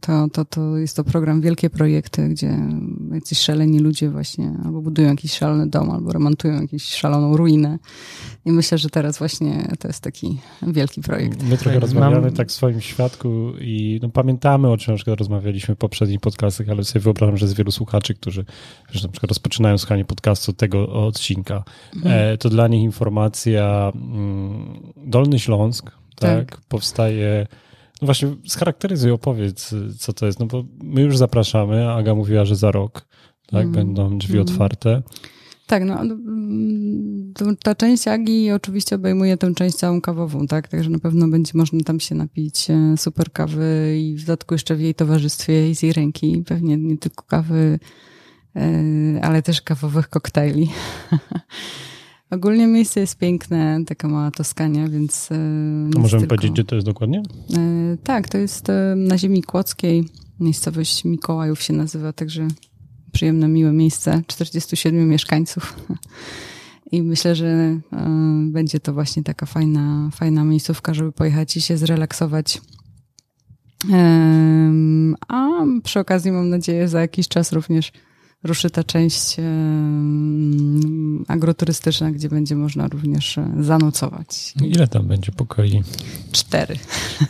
[0.00, 2.58] to, to, to jest to program Wielkie Projekty, gdzie
[3.14, 7.78] jacyś szaleni ludzie właśnie albo budują jakiś szalony dom, albo remontują jakąś szaloną ruinę.
[8.44, 11.42] I myślę, że teraz właśnie to jest taki wielki projekt.
[11.42, 12.32] My trochę tak, rozmawiamy Mam...
[12.32, 16.68] tak w swoim świadku i no, pamiętamy, o czym na przykład rozmawialiśmy w poprzednich podcastach,
[16.68, 18.44] ale sobie wyobrażam, że jest wielu słuchaczy, którzy
[18.90, 21.64] że na przykład rozpoczynają słuchanie podcastu tego odcinka.
[21.96, 22.14] Mhm.
[22.34, 26.60] E, to dla nich informacja mm, Dolny Śląsk, tak, tak.
[26.68, 27.46] powstaje.
[28.02, 32.56] No właśnie, scharakteryzuj, opowiedz, co to jest, no bo my już zapraszamy, Aga mówiła, że
[32.56, 33.06] za rok
[33.46, 33.72] tak, mm.
[33.72, 34.42] będą drzwi mm.
[34.42, 35.02] otwarte.
[35.66, 35.98] Tak, no
[37.62, 40.68] ta część Agi oczywiście obejmuje tę część całą kawową, tak?
[40.68, 44.76] Także na pewno będzie można tam się napić e, super kawy i w dodatku jeszcze
[44.76, 46.44] w jej towarzystwie i z jej ręki.
[46.46, 47.78] Pewnie nie tylko kawy,
[48.56, 50.70] e, ale też kawowych koktajli.
[52.30, 55.28] Ogólnie miejsce jest piękne, taka mała Toskania, więc...
[55.32, 55.34] E,
[55.96, 56.36] A możemy tylko...
[56.36, 57.22] powiedzieć, gdzie to jest dokładnie?
[57.56, 60.04] E, tak, to jest e, na ziemi kłodzkiej.
[60.40, 62.48] Miejscowość Mikołajów się nazywa, także
[63.12, 64.22] przyjemne, miłe miejsce.
[64.26, 65.76] 47 mieszkańców.
[66.92, 67.78] I myślę, że
[68.46, 72.60] będzie to właśnie taka fajna, fajna miejscówka, żeby pojechać i się zrelaksować.
[75.28, 75.50] A
[75.82, 77.92] przy okazji mam nadzieję za jakiś czas również
[78.44, 79.36] ruszy ta część
[81.28, 84.54] agroturystyczna, gdzie będzie można również e, zanocować.
[84.64, 85.82] Ile tam będzie pokoi?
[86.32, 86.76] Cztery.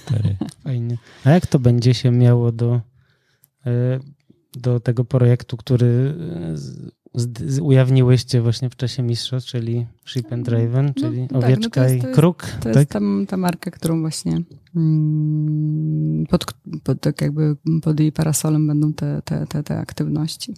[0.06, 0.36] Cztery.
[0.64, 0.98] Fajnie.
[1.24, 2.80] A jak to będzie się miało do,
[3.66, 4.00] e,
[4.52, 6.14] do tego projektu, który
[7.16, 11.90] e, ujawniłyście właśnie w czasie mistrzostw, czyli Ship and Raven, no, czyli no, owieczka tak,
[11.90, 12.42] no jest, i kruk.
[12.42, 14.42] To jest, to jest tam, ta marka, którą właśnie
[14.76, 16.44] mm, pod,
[16.82, 20.54] pod, tak jakby pod jej parasolem będą te, te, te, te aktywności.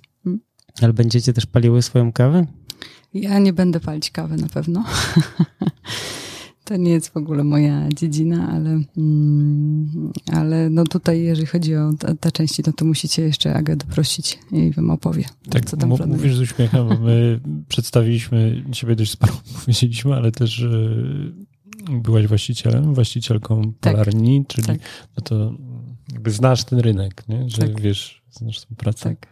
[0.83, 2.47] Ale będziecie też paliły swoją kawę?
[3.14, 4.85] Ja nie będę palić kawy na pewno.
[6.69, 11.93] to nie jest w ogóle moja dziedzina, ale, mm, ale no tutaj, jeżeli chodzi o
[11.99, 15.25] te, te części, no to musicie jeszcze Agę doprosić i wam opowie.
[15.51, 20.67] Tak, co tam mówisz z uśmiechem, bo my przedstawiliśmy ciebie dość sporo powiedzieliśmy, ale też
[21.91, 24.79] byłaś właścicielem, właścicielką tak, Polarni, czyli tak.
[25.17, 25.55] no to
[26.13, 27.49] jakby znasz ten rynek, nie?
[27.49, 27.81] że tak.
[27.81, 29.09] wiesz, znasz tę pracę.
[29.09, 29.27] Tak.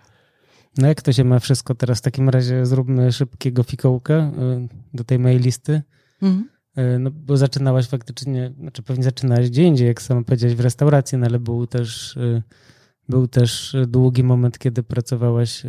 [0.79, 1.99] No jak to się ma wszystko teraz?
[1.99, 5.83] W takim razie zróbmy szybkiego fikołka y, do tej mojej listy.
[6.23, 6.56] Mhm.
[6.79, 11.19] Y, no bo zaczynałaś faktycznie, znaczy pewnie zaczynałaś gdzie indziej, jak sama powiedziałeś, w restauracji,
[11.19, 12.43] no ale był też y,
[13.09, 15.63] Był też długi moment, kiedy pracowałaś,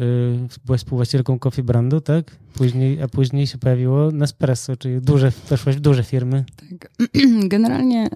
[0.66, 2.32] byłaś współwłaścicielką Coffee Brandu, tak?
[2.54, 6.46] Później, a później się pojawiło Nespresso, czyli duże, weszłaś w duże firmy.
[6.56, 6.92] Tak.
[7.54, 8.10] Generalnie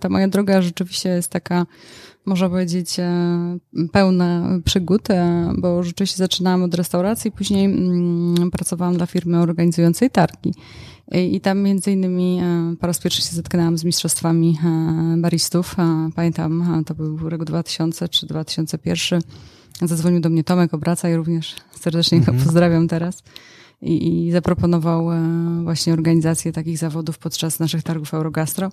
[0.00, 1.66] ta moja droga rzeczywiście jest taka,
[2.28, 3.58] można powiedzieć, e,
[3.92, 10.54] pełna przygód, e, bo rzeczywiście zaczynałam od restauracji, później mm, pracowałam dla firmy organizującej targi.
[11.12, 14.58] I tam między innymi e, po raz pierwszy się zetknęłam z mistrzostwami
[15.16, 15.76] baristów.
[16.14, 19.20] Pamiętam, to był rok 2000 czy 2001.
[19.82, 22.44] Zadzwonił do mnie Tomek Obraca i również serdecznie go mhm.
[22.44, 23.22] pozdrawiam teraz.
[23.82, 25.08] I, I zaproponował
[25.62, 28.70] właśnie organizację takich zawodów podczas naszych targów Eurogastro.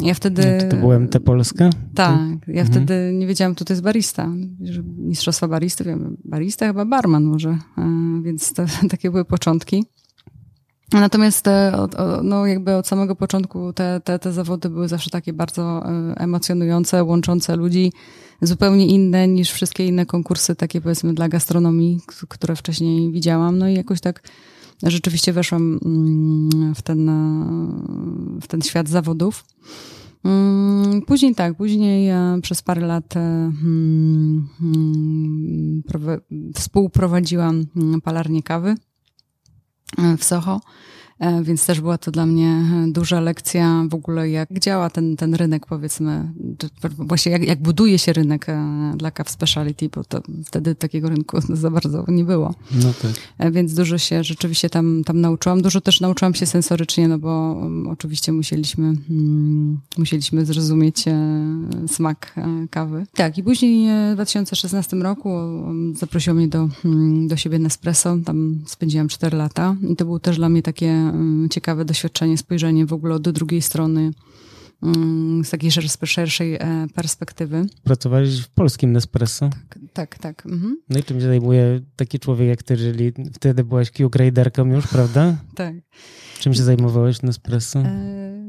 [0.00, 0.42] Ja wtedy.
[0.70, 1.70] To, byłem te Polska?
[1.94, 2.18] Tak.
[2.46, 2.66] Ja mhm.
[2.66, 4.28] wtedy nie wiedziałam, kto to jest barista.
[4.98, 9.84] Mistrzostwa baristy, wiem, barista chyba barman może, e, więc to, takie były początki.
[10.92, 15.62] Natomiast od, no jakby od samego początku te, te, te zawody były zawsze takie bardzo
[15.62, 17.92] e, emocjonujące, łączące ludzi,
[18.42, 23.58] zupełnie inne niż wszystkie inne konkursy, takie powiedzmy dla gastronomii, które wcześniej widziałam.
[23.58, 24.22] No i jakoś tak
[24.82, 29.44] rzeczywiście weszłam mm, w ten, e, w ten świat zawodów.
[30.24, 35.82] Mm, później tak, później przez parę lat e, hmm, hmm,
[36.54, 37.66] współprowadziłam
[38.04, 38.91] palarnię kawy e,
[40.18, 40.60] w Soho.
[41.22, 45.16] E, więc też była to dla mnie e, duża lekcja w ogóle, jak działa ten,
[45.16, 46.32] ten rynek, powiedzmy,
[46.98, 51.40] właśnie jak, jak buduje się rynek e, dla kaw speciality, bo to wtedy takiego rynku
[51.62, 52.54] za bardzo nie było.
[52.70, 53.52] No tak.
[53.52, 55.62] Więc dużo się rzeczywiście tam, tam nauczyłam.
[55.62, 61.04] Dużo też nauczyłam się sensorycznie, no bo mm, oczywiście musieliśmy, mm, musieliśmy zrozumieć
[61.88, 62.34] smak
[62.70, 63.06] kawy.
[63.14, 66.68] Tak, i później w 2016 roku mm, zaprosiło mnie do,
[67.26, 68.16] do siebie Nespresso.
[68.24, 71.12] Tam spędziłam 4 lata i to było też dla mnie takie
[71.50, 74.12] ciekawe doświadczenie, spojrzenie w ogóle do drugiej strony
[75.44, 75.70] z takiej
[76.04, 77.66] szerszej e, perspektywy.
[77.84, 79.50] Pracowałeś w polskim Nespresso?
[79.68, 80.18] Tak, tak.
[80.18, 80.46] tak.
[80.46, 80.76] Mhm.
[80.88, 85.36] No i czym się zajmuje taki człowiek jak ty, czyli wtedy byłaś Q-graderką już, prawda?
[85.54, 85.74] tak.
[86.40, 87.78] Czym się zajmowałeś w Nespresso?
[87.78, 88.41] E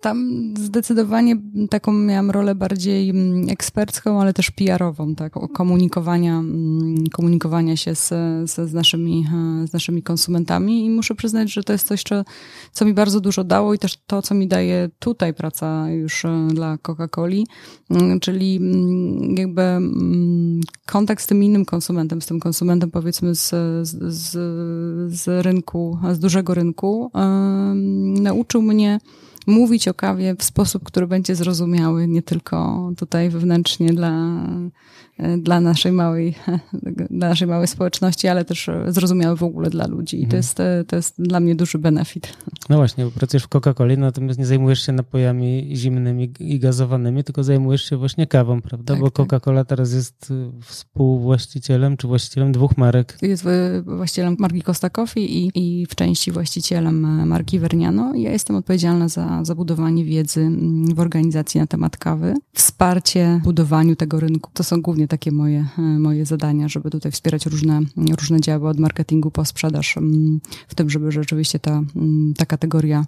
[0.00, 1.36] tam zdecydowanie
[1.70, 8.08] taką miałam rolę bardziej mm, ekspercką, ale też PR-ową, tak, komunikowania, mm, komunikowania się z,
[8.50, 9.26] z, naszymi,
[9.62, 10.84] e, z naszymi konsumentami.
[10.84, 12.24] I muszę przyznać, że to jest coś, co,
[12.72, 16.48] co mi bardzo dużo dało i też to, co mi daje tutaj praca już e,
[16.50, 17.44] dla Coca-Coli,
[17.90, 18.60] mm, czyli
[19.36, 19.62] jakby
[20.86, 23.50] kontakt z tym innym konsumentem, z tym konsumentem powiedzmy z,
[23.88, 24.30] z,
[25.14, 27.10] z rynku, z dużego rynku,
[28.20, 28.98] nauczył mnie
[29.46, 34.42] mówić o kawie w sposób, który będzie zrozumiały nie tylko tutaj wewnętrznie dla,
[35.38, 36.34] dla naszej małej,
[37.10, 40.16] dla naszej małej społeczności, ale też zrozumiały w ogóle dla ludzi.
[40.16, 40.38] I to, mhm.
[40.38, 42.36] jest, to jest dla mnie duży benefit.
[42.68, 47.44] No właśnie, bo pracujesz w Coca-Coli, natomiast nie zajmujesz się napojami zimnymi i gazowanymi, tylko
[47.44, 48.94] zajmujesz się właśnie kawą, prawda?
[48.94, 49.26] Tak, bo tak.
[49.26, 53.18] Coca-Cola teraz jest współwłaścicielem czy właścicielem dwóch marek.
[53.22, 53.44] Jest
[53.84, 58.14] właścicielem marki Costa Coffee i, i w części właścicielem marki Verniano.
[58.14, 63.96] Ja jestem odpowiedzialna za zabudowanie wiedzy mm, w organizacji na temat kawy, wsparcie w budowaniu
[63.96, 64.50] tego rynku.
[64.54, 67.80] To są głównie takie moje, e, moje zadania, żeby tutaj wspierać różne,
[68.20, 73.04] różne działy od marketingu po sprzedaż, mm, w tym, żeby rzeczywiście ta, mm, ta kategoria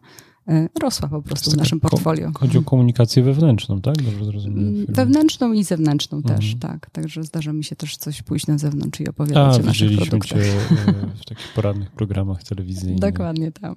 [0.80, 2.30] rosła po prostu w naszym portfolio.
[2.34, 4.02] Chodzi o komunikację wewnętrzną, tak?
[4.02, 4.74] Dobrze zrozumiałem.
[4.74, 6.40] Mm, wewnętrzną i zewnętrzną mhm.
[6.40, 6.90] też, tak.
[6.90, 10.28] Także zdarza mi się też coś pójść na zewnątrz i opowiadać A, o naszych produktach.
[10.28, 13.00] cię e, w takich poradnych programach telewizyjnych.
[13.00, 13.74] Dokładnie tam.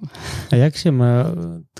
[0.50, 1.24] A jak się ma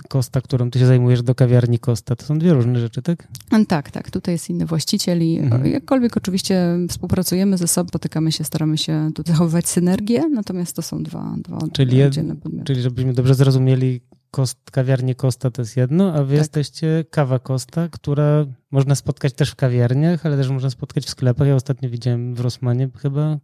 [0.09, 2.15] Kosta, którą ty się zajmujesz do kawiarni Kosta?
[2.15, 3.27] To są dwie różne rzeczy, tak?
[3.67, 4.11] Tak, tak.
[4.11, 5.65] Tutaj jest inny właściciel i mhm.
[5.65, 11.03] jakkolwiek oczywiście współpracujemy ze sobą, potykamy się, staramy się tu zachowywać synergię, natomiast to są
[11.03, 12.65] dwa, dwa czyli, oddzielne podmioty.
[12.65, 14.01] Czyli żebyśmy dobrze zrozumieli,
[14.33, 16.37] kost, kawiarnie Kosta to jest jedno, a wy tak.
[16.37, 21.47] jesteście kawa Kosta, która można spotkać też w kawiarniach, ale też można spotkać w sklepach.
[21.47, 23.37] Ja ostatnio widziałem w Rosmanie chyba.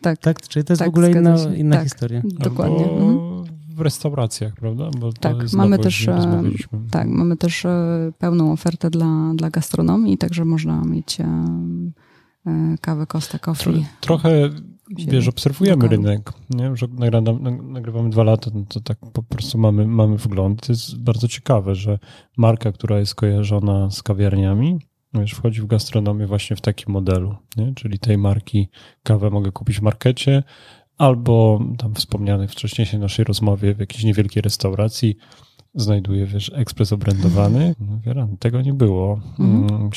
[0.00, 0.18] Tak.
[0.18, 0.40] tak?
[0.48, 2.22] Czyli to jest tak, w ogóle inna, inna tak, historia.
[2.24, 2.90] Dokładnie.
[2.90, 3.44] Mhm.
[3.68, 4.90] W restauracjach, prawda?
[4.98, 6.42] Bo tak, mamy też, e,
[6.90, 11.26] tak, mamy też e, pełną ofertę dla, dla gastronomii, także można mieć e,
[12.80, 13.86] kawę Costa Coffee.
[14.00, 14.50] Trochę
[14.90, 16.76] Wiesz, obserwujemy rynek, nie?
[16.76, 16.86] że
[17.62, 20.66] nagrywamy dwa lata, no to tak po prostu mamy, mamy wgląd.
[20.66, 21.98] To jest bardzo ciekawe, że
[22.36, 24.78] marka, która jest kojarzona z kawiarniami,
[25.14, 27.74] wiesz, wchodzi w gastronomię właśnie w takim modelu, nie?
[27.74, 28.68] czyli tej marki
[29.02, 30.42] kawę mogę kupić w markecie,
[30.98, 35.16] albo tam wspomnianych wcześniej w naszej rozmowie w jakiejś niewielkiej restauracji
[35.74, 37.74] znajduję, wiesz, ekspres obrędowany.
[38.14, 39.20] No, tego nie było.
[39.38, 39.66] Mhm.
[39.70, 39.90] Mm,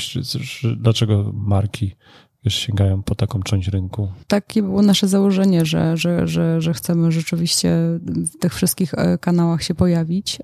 [0.77, 1.95] dlaczego marki
[2.43, 4.07] wiesz, sięgają po taką część rynku.
[4.27, 7.69] Takie było nasze założenie, że, że, że, że chcemy rzeczywiście
[8.05, 10.39] w tych wszystkich e, kanałach się pojawić.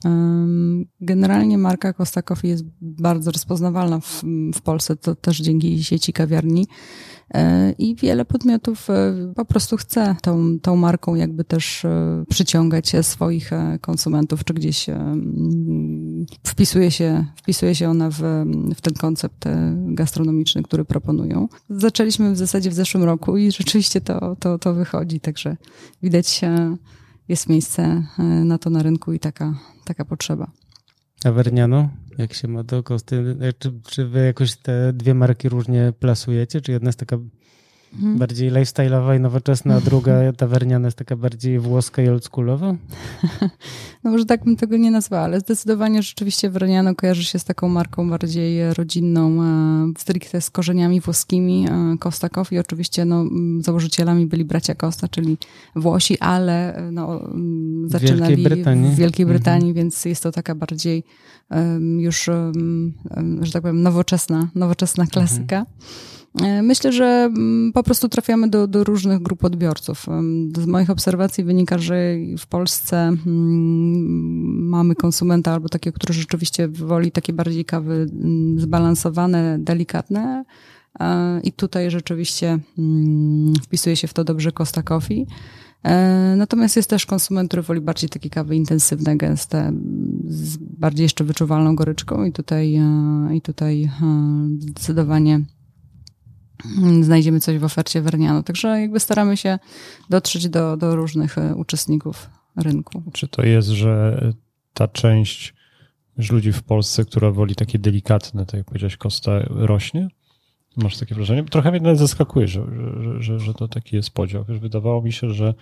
[1.01, 1.93] Generalnie marka
[2.25, 4.23] Coffee jest bardzo rozpoznawalna w,
[4.55, 6.67] w Polsce, to też dzięki sieci kawiarni.
[7.33, 11.85] E, I wiele podmiotów e, po prostu chce tą, tą marką jakby też
[12.29, 13.51] przyciągać swoich
[13.81, 14.85] konsumentów, czy gdzieś
[16.43, 18.19] wpisuje się, wpisuje się ona w,
[18.75, 21.47] w ten koncept gastronomiczny, który proponują.
[21.69, 25.57] Zaczęliśmy w zasadzie w zeszłym roku i rzeczywiście to, to, to wychodzi, także
[26.03, 26.41] widać,
[27.27, 28.03] jest miejsce
[28.45, 30.51] na to na rynku i taka, taka potrzeba.
[31.25, 31.89] A Verniano?
[32.17, 33.37] Jak się ma do kosty?
[33.59, 36.61] Czy, czy wy jakoś te dwie marki różnie plasujecie?
[36.61, 37.17] Czy jedna jest taka
[37.95, 38.17] mhm.
[38.17, 42.75] bardziej lifestyle'owa i nowoczesna, a druga tawerniana jest taka bardziej włoska i oldschoolowa?
[44.03, 47.69] No może tak bym tego nie nazwała, ale zdecydowanie rzeczywiście Verniano kojarzy się z taką
[47.69, 51.67] marką bardziej rodzinną, e, stricte z korzeniami włoskimi.
[51.69, 53.25] E, Costa Coffee oczywiście no,
[53.59, 55.37] założycielami byli bracia Costa, czyli
[55.75, 57.29] Włosi, ale e, no,
[57.85, 58.91] zaczynali Wielkiej Brytanii.
[58.91, 59.37] w Wielkiej mhm.
[59.37, 59.75] Brytanii, mhm.
[59.75, 61.03] więc jest to taka bardziej
[61.97, 62.29] już,
[63.41, 65.59] że tak powiem, nowoczesna, nowoczesna klasyka.
[65.59, 65.65] Mhm.
[66.41, 70.05] E, myślę, że mm, po prostu trafiamy do, do różnych grup odbiorców.
[70.57, 77.11] Z moich obserwacji wynika, że w Polsce mm, mamy konsumenta albo takiego, który rzeczywiście woli
[77.11, 80.45] takie bardziej kawy mm, zbalansowane, delikatne.
[81.43, 82.59] I tutaj rzeczywiście
[83.63, 85.27] wpisuje się w to dobrze Costa Coffee.
[85.83, 89.73] E, natomiast jest też konsument, który woli bardziej takie kawy intensywne, gęste,
[90.27, 93.91] z bardziej jeszcze wyczuwalną goryczką i tutaj, e, i tutaj
[94.59, 95.41] zdecydowanie
[97.01, 98.43] znajdziemy coś w ofercie Verniano.
[98.43, 99.59] Także jakby staramy się
[100.09, 103.03] dotrzeć do, do różnych e, uczestników rynku.
[103.13, 104.21] Czy to jest, że
[104.73, 105.53] ta część
[106.31, 110.07] ludzi w Polsce, która woli takie delikatne, tak jak powiedziałeś, Kosta, rośnie?
[110.77, 111.43] Masz takie wrażenie?
[111.43, 112.65] Trochę mnie zaskakuje, że,
[113.01, 114.45] że, że, że to taki jest podział.
[114.47, 115.53] Wydawało mi się, że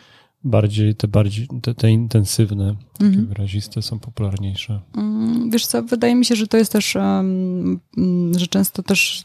[0.43, 3.27] bardziej te bardziej te, te intensywne, takie mhm.
[3.27, 4.79] wyraziste są popularniejsze.
[4.95, 6.97] Mm, wiesz co, wydaje mi się, że to jest też,
[8.37, 9.23] że często też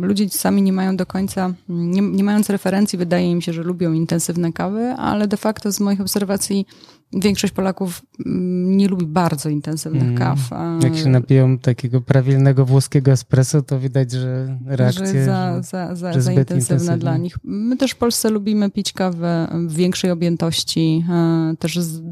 [0.00, 3.92] ludzie sami nie mają do końca, nie, nie mając referencji, wydaje im się, że lubią
[3.92, 6.66] intensywne kawy, ale de facto z moich obserwacji
[7.12, 10.18] Większość Polaków mm, nie lubi bardzo intensywnych mm.
[10.18, 10.38] kaw.
[10.82, 16.20] Jak się napiją takiego prawilnego włoskiego espresso, to widać, że reakcja że za, za, za,
[16.20, 17.36] za intensywna dla nich.
[17.44, 22.02] My też w Polsce lubimy pić kawę w większej objętości, e, też z,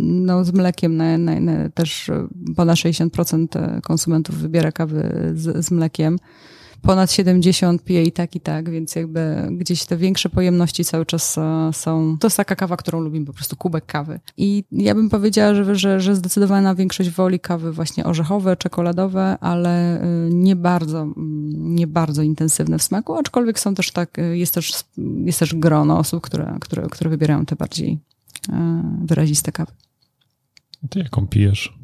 [0.00, 0.96] no, z mlekiem.
[0.96, 2.10] Na, na, na, też
[2.56, 6.18] ponad 60% konsumentów wybiera kawy z, z mlekiem
[6.84, 11.38] ponad 70 pije i tak, i tak, więc jakby gdzieś te większe pojemności cały czas
[11.38, 12.16] e, są.
[12.20, 14.20] To jest taka kawa, którą lubimy, po prostu kubek kawy.
[14.36, 20.00] I ja bym powiedziała, że, że, że zdecydowana większość woli kawy właśnie orzechowe, czekoladowe, ale
[20.00, 24.54] e, nie bardzo, mm, nie bardzo intensywne w smaku, aczkolwiek są też tak, e, jest
[24.54, 24.84] też,
[25.24, 27.98] jest też grono osób, które, które, które wybierają te bardziej
[29.04, 29.72] wyraziste kawy.
[30.90, 31.83] Ty jaką pijesz?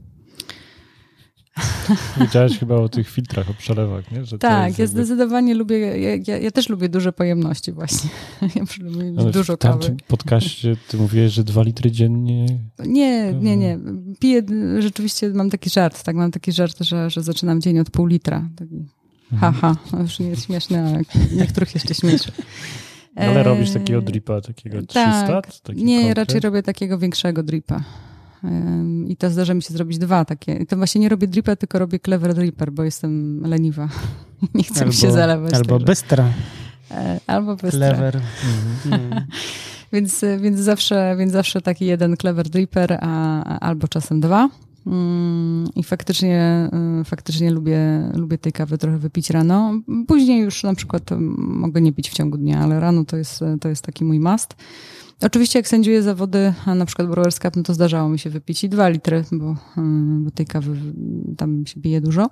[2.21, 4.25] Wiedziałeś chyba o tych filtrach, o przelewach, nie?
[4.25, 8.11] Że tak, ja zdecydowanie lubię, ja, ja, ja, też lubię duże pojemności właśnie.
[8.57, 9.79] Ja lubię Ale dużo kawy.
[9.79, 12.47] W tamtym podcaście ty mówiłeś, że dwa litry dziennie?
[12.87, 13.79] Nie, nie, nie.
[14.19, 14.43] Piję,
[14.79, 18.49] rzeczywiście mam taki żart, tak, mam taki żart, że, że zaczynam dzień od pół litra.
[18.57, 18.85] Taki
[19.33, 19.53] mhm.
[19.55, 21.03] haha, no już nie jest śmieszne, ale
[21.41, 22.33] niektórych jeszcze śmieszy.
[23.17, 25.27] Ale robisz takiego dripa, takiego 300?
[25.27, 26.19] Tak, taki nie, konkret?
[26.19, 27.85] raczej robię takiego większego dripa.
[29.09, 30.55] I to zdarza mi się zrobić dwa takie.
[30.55, 33.89] I to właśnie nie robię dripa, tylko robię clever dripper, bo jestem leniwa.
[34.55, 35.55] nie chcę albo, mi się zalewać.
[35.55, 35.87] Albo także.
[35.87, 36.29] bystra.
[36.91, 37.71] E, albo bystra.
[37.71, 38.21] Clever.
[38.87, 39.25] Mhm.
[39.93, 44.49] więc, więc, zawsze, więc zawsze taki jeden clever dripper, a, albo czasem dwa.
[44.87, 46.69] Mm, I faktycznie,
[47.01, 47.79] y, faktycznie lubię,
[48.15, 49.73] lubię tej kawy trochę wypić rano.
[50.07, 53.69] Później już na przykład mogę nie pić w ciągu dnia, ale rano to jest, to
[53.69, 54.57] jest taki mój must.
[55.23, 58.69] Oczywiście jak sędziuję zawody, na przykład Brewers Cup, no to zdarzało mi się wypić i
[58.69, 60.77] dwa litry, bo, mm, bo tej kawy
[61.37, 62.31] tam się bije dużo.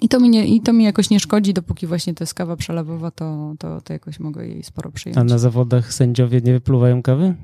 [0.00, 2.56] I to, mi nie, I to mi jakoś nie szkodzi, dopóki właśnie to jest kawa
[2.56, 5.18] przelewowa, to, to, to jakoś mogę jej sporo przyjąć.
[5.18, 7.34] A na zawodach sędziowie nie wypluwają kawy?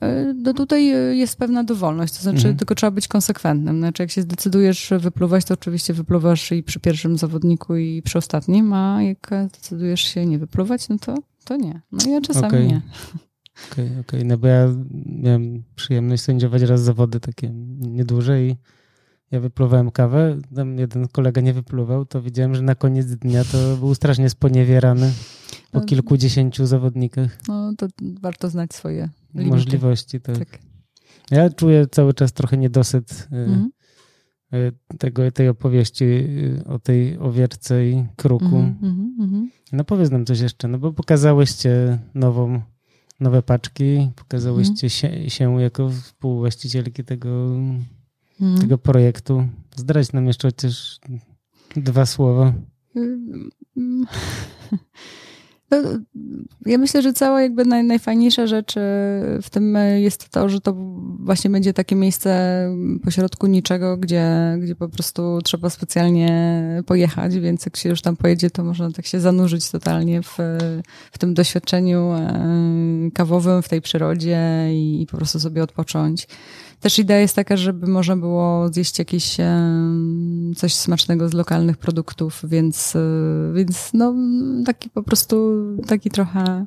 [0.00, 2.56] E, no tutaj e, jest pewna dowolność, to znaczy mhm.
[2.56, 3.78] tylko trzeba być konsekwentnym.
[3.78, 8.72] Znaczy jak się zdecydujesz wypluwać, to oczywiście wypluwasz i przy pierwszym zawodniku i przy ostatnim,
[8.72, 11.80] a jak zdecydujesz się nie wypluwać, no to to nie.
[11.92, 12.66] No ja czasami okay.
[12.66, 12.82] nie.
[13.72, 14.20] Okej, okay, okej.
[14.20, 14.24] Okay.
[14.24, 14.68] No bo ja
[15.06, 18.56] miałem przyjemność sędziować raz zawody takie niedłuże i
[19.30, 23.76] ja wypluwałem kawę, tam jeden kolega nie wypluwał, to widziałem, że na koniec dnia to
[23.76, 25.12] był strasznie sponiewierany
[25.70, 27.38] po kilkudziesięciu zawodnikach.
[27.48, 29.56] No to warto znać swoje limity.
[29.56, 30.20] możliwości.
[30.20, 30.38] Tak.
[30.38, 30.58] tak.
[31.30, 33.70] Ja czuję cały czas trochę niedosyt mm
[34.98, 38.56] tego, tej opowieści y, o tej owierce i kruku.
[38.56, 38.76] Mm
[39.20, 42.62] -hmm, no powiedz nam coś jeszcze, no bo pokazałyście nową,
[43.20, 44.90] nowe paczki, pokazałyście mm.
[44.90, 47.56] się, się jako współwłaścicielki tego,
[48.40, 48.58] mm.
[48.60, 49.48] tego projektu.
[49.76, 50.98] Zdrać nam jeszcze chociaż
[51.76, 52.52] dwa słowa.
[56.66, 58.80] Ja myślę, że cała jakby naj, najfajniejsza rzecz e,
[59.42, 60.74] w tym jest to, że to
[61.18, 62.60] właśnie będzie takie miejsce
[63.04, 68.50] pośrodku niczego, gdzie, gdzie po prostu trzeba specjalnie pojechać, więc jak się już tam pojedzie,
[68.50, 70.36] to można tak się zanurzyć totalnie w,
[71.12, 76.26] w tym doświadczeniu e, kawowym, w tej przyrodzie i, i po prostu sobie odpocząć.
[76.80, 79.36] Też idea jest taka, żeby można było zjeść jakieś
[80.56, 83.00] coś smacznego z lokalnych produktów, więc, e,
[83.54, 84.14] więc no
[84.66, 86.66] taki po prostu, taki trochę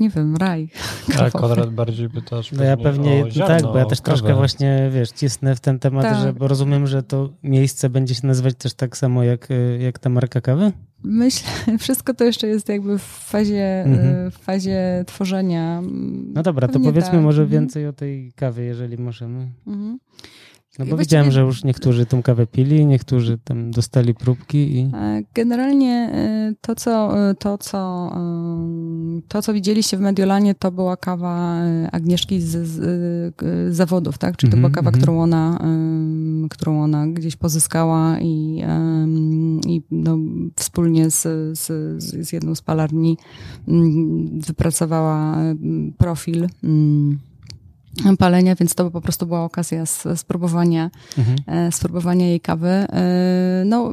[0.00, 0.68] nie wiem, raj.
[1.20, 5.10] A Konrad bardziej pytasz no ja pewnie, ziarno, tak, bo ja też troszkę właśnie, wiesz,
[5.10, 6.22] cisnę w ten temat, tak.
[6.22, 9.98] że bo rozumiem, że to miejsce będzie się nazywać też tak samo jak, e, jak
[9.98, 10.72] ta marka kawy?
[11.04, 11.48] Myślę,
[11.78, 14.30] wszystko to jeszcze jest jakby w fazie, mhm.
[14.30, 15.82] w fazie tworzenia.
[16.34, 17.22] No dobra, Pewnie to powiedzmy tak.
[17.22, 17.60] może mhm.
[17.60, 19.48] więcej o tej kawie, jeżeli możemy.
[19.66, 19.98] Mhm.
[20.78, 24.76] No bo widziałem, że już niektórzy tą kawę pili, niektórzy tam dostali próbki.
[24.76, 24.90] I...
[24.94, 28.12] E, generalnie e, to co, e, to, co,
[29.28, 31.60] to, co widzieliście w Mediolanie, to była kawa
[31.92, 34.36] Agnieszki z, z, z zawodów, tak?
[34.36, 35.02] Czyli to była mhm, kawa, mm -hmm.
[35.02, 35.58] którą, ona,
[36.50, 38.62] którą ona gdzieś pozyskała i,
[39.66, 40.18] i no,
[40.56, 41.22] wspólnie z,
[41.58, 43.16] z, z jedną z palarni
[43.68, 45.36] mm, wypracowała
[45.98, 47.18] profil mm,
[48.18, 49.86] palenia, więc to po prostu była okazja
[50.16, 51.38] spróbowania, mhm.
[51.46, 52.68] E, spróbowania jej kawy.
[52.68, 53.92] E, no,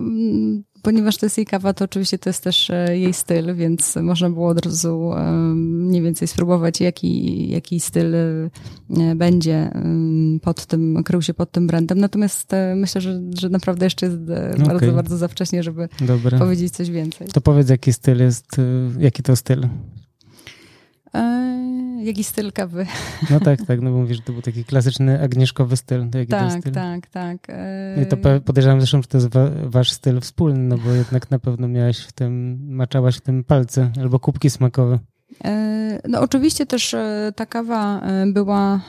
[0.81, 4.29] ponieważ to jest jej kawa, to oczywiście to jest też e, jej styl, więc można
[4.29, 5.11] było od razu
[5.55, 8.13] mniej więcej spróbować, jaki, jaki styl
[9.15, 9.71] będzie
[10.41, 11.99] pod tym, krył się pod tym brandem.
[11.99, 14.65] Natomiast myślę, że, że naprawdę jeszcze jest okay.
[14.65, 15.89] bardzo, bardzo za wcześnie, żeby
[16.39, 17.27] powiedzieć coś więcej.
[17.27, 18.47] To powiedz, jaki styl jest,
[18.99, 19.67] jaki to styl?
[22.03, 22.85] Jaki styl kawy?
[23.29, 26.09] No tak, tak, no bo mówisz, że to był taki klasyczny agnieszkowy styl.
[26.09, 26.73] To jaki tak, styl?
[26.73, 27.47] tak, tak.
[28.03, 31.39] I to podejrzewam zresztą, że to jest wa wasz styl wspólny, no bo jednak na
[31.39, 34.99] pewno miałaś w tym, maczałaś w tym palce albo kubki smakowe.
[35.43, 38.81] E, no oczywiście też e, ta kawa e, była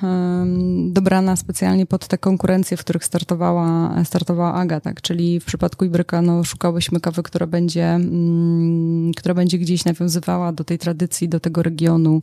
[0.89, 5.01] dobrana specjalnie pod te konkurencje, w których startowała, startowała Aga, tak?
[5.01, 10.65] Czyli w przypadku Ibryka no, szukałyśmy kawy, która będzie, mm, która będzie gdzieś nawiązywała do
[10.65, 12.21] tej tradycji, do tego regionu,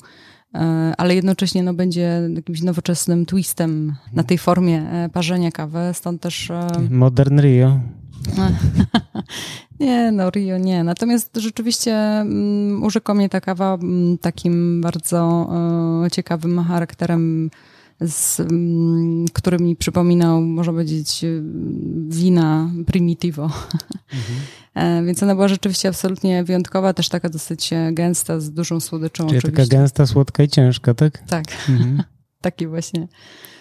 [0.98, 6.52] ale jednocześnie no, będzie jakimś nowoczesnym twistem na tej formie parzenia kawy, stąd też...
[6.90, 7.80] Modern Rio.
[9.80, 10.84] Nie, no Rio nie.
[10.84, 17.50] Natomiast rzeczywiście um, urzekła mnie ta kawa um, takim bardzo um, ciekawym charakterem,
[18.08, 21.26] z, um, który mi przypominał, można powiedzieć,
[22.10, 23.44] wina primitivo.
[23.44, 24.40] Mhm.
[24.76, 29.26] E, więc ona była rzeczywiście absolutnie wyjątkowa, też taka dosyć gęsta, z dużą słodyczą.
[29.28, 29.64] Czyli oczywiście.
[29.64, 31.24] taka gęsta, słodka i ciężka, tak?
[31.28, 31.46] Tak.
[31.70, 32.04] Mhm.
[32.42, 33.59] Taki właśnie E,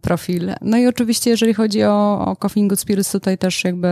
[0.00, 0.52] profil.
[0.60, 3.88] No i oczywiście, jeżeli chodzi o, o Coffee Good Spirits, tutaj też jakby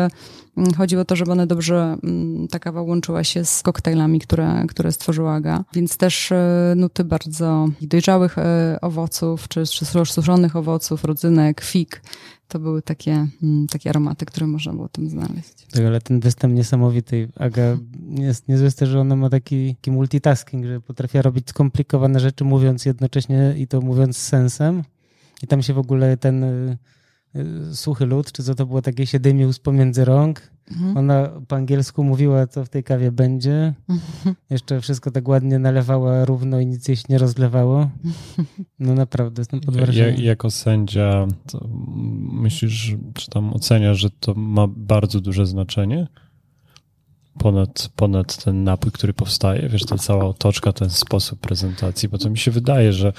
[0.56, 4.64] mm, chodziło o to, żeby one dobrze, mm, ta kawa łączyła się z koktajlami, które,
[4.68, 5.64] które stworzyła Aga.
[5.74, 12.02] Więc też e, nuty bardzo dojrzałych e, owoców, czy, czy suszonych owoców, rodzynek, fig.
[12.48, 15.66] To były takie, mm, takie aromaty, które można było tam znaleźć.
[15.72, 17.28] Tak, ale ten występ niesamowity.
[17.36, 17.62] Aga
[18.10, 23.54] jest niezły że ona ma taki, taki multitasking, że potrafi robić skomplikowane rzeczy, mówiąc jednocześnie
[23.58, 24.82] i to mówiąc z sensem
[25.44, 26.78] i tam się w ogóle ten y,
[27.36, 30.54] y, suchy lód, czy co to było, takie się dymił z pomiędzy rąk.
[30.70, 30.96] Mhm.
[30.96, 33.74] Ona po angielsku mówiła, co w tej kawie będzie.
[33.88, 34.34] Mhm.
[34.50, 37.90] Jeszcze wszystko tak ładnie nalewała równo i nic jej się nie rozlewało.
[38.78, 40.14] No naprawdę, jestem pod wrażeniem.
[40.14, 41.26] Ja, jako sędzia
[42.32, 46.06] myślisz, czy tam oceniasz, że to ma bardzo duże znaczenie?
[47.38, 52.30] Ponad, ponad ten napój, który powstaje, wiesz, ta cała otoczka, ten sposób prezentacji, bo to
[52.30, 53.12] mi się wydaje, że,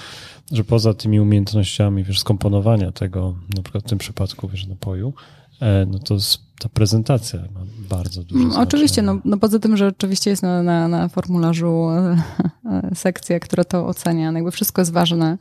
[0.52, 5.12] że poza tymi umiejętnościami, wiesz, skomponowania tego, na przykład w tym przypadku, wiesz, napoju,
[5.60, 6.16] e, no to
[6.58, 8.68] ta prezentacja ma bardzo duże mm, znaczenie.
[8.68, 12.22] Oczywiście, no, no poza tym, że oczywiście jest na, na, na formularzu e,
[12.64, 15.38] e, sekcja, która to ocenia, no jakby wszystko jest ważne,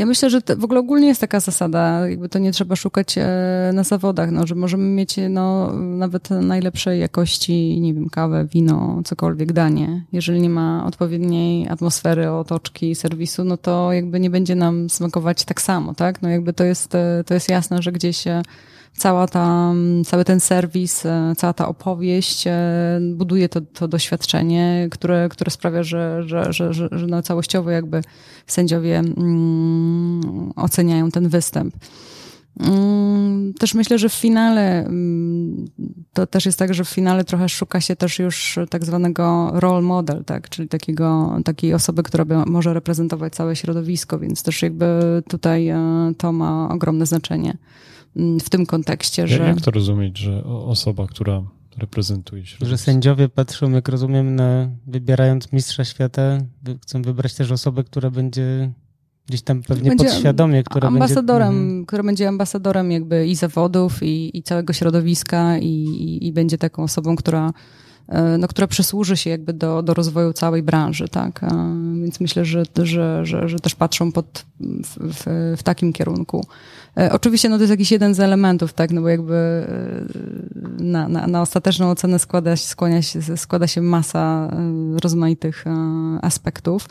[0.00, 3.70] ja myślę, że w ogóle ogólnie jest taka zasada, jakby to nie trzeba szukać e,
[3.74, 9.52] na zawodach, no, że możemy mieć no, nawet najlepszej jakości, nie wiem, kawę, wino, cokolwiek
[9.52, 10.04] danie.
[10.12, 15.60] Jeżeli nie ma odpowiedniej atmosfery, otoczki, serwisu, no to jakby nie będzie nam smakować tak
[15.60, 16.22] samo, tak?
[16.22, 18.24] No jakby to jest, e, to jest jasne, że gdzieś
[18.96, 19.72] cała ta,
[20.06, 22.44] cały ten serwis, e, cała ta opowieść
[23.14, 28.02] buduje to, to doświadczenie, które, które sprawia, że, że, że, że, że no całościowo jakby
[28.46, 31.74] sędziowie mm, oceniają ten występ.
[32.60, 35.64] Mm, też myślę, że w finale mm,
[36.12, 39.82] to też jest tak, że w finale trochę szuka się też już tak zwanego role
[39.82, 40.48] model, tak?
[40.48, 46.12] czyli takiego, takiej osoby, która by, może reprezentować całe środowisko, więc też jakby tutaj e,
[46.18, 47.56] to ma ogromne znaczenie
[48.16, 49.38] w tym kontekście, że...
[49.38, 51.42] Jak to rozumieć, że osoba, która
[51.78, 52.70] reprezentuje środowisko.
[52.70, 56.38] Że sędziowie patrzą, jak rozumiem, na wybierając mistrza świata,
[56.82, 58.72] chcą wybrać też osobę, która będzie
[59.26, 61.62] gdzieś tam pewnie będzie podświadomie, która ambasadorem, będzie...
[61.62, 61.86] Mhm.
[61.86, 66.82] która będzie ambasadorem jakby i zawodów, i, i całego środowiska i, i, i będzie taką
[66.82, 67.52] osobą, która
[68.38, 71.42] no, która przysłuży się jakby do, do rozwoju całej branży, tak.
[71.42, 71.46] E,
[72.02, 76.46] więc myślę, że, że, że, że też patrzą pod, w, w, w takim kierunku.
[76.98, 79.66] E, oczywiście no, to jest jakiś jeden z elementów, tak, no bo jakby
[80.78, 84.50] na, na, na ostateczną ocenę składa, się, składa się masa
[85.02, 85.64] rozmaitych
[86.22, 86.86] aspektów.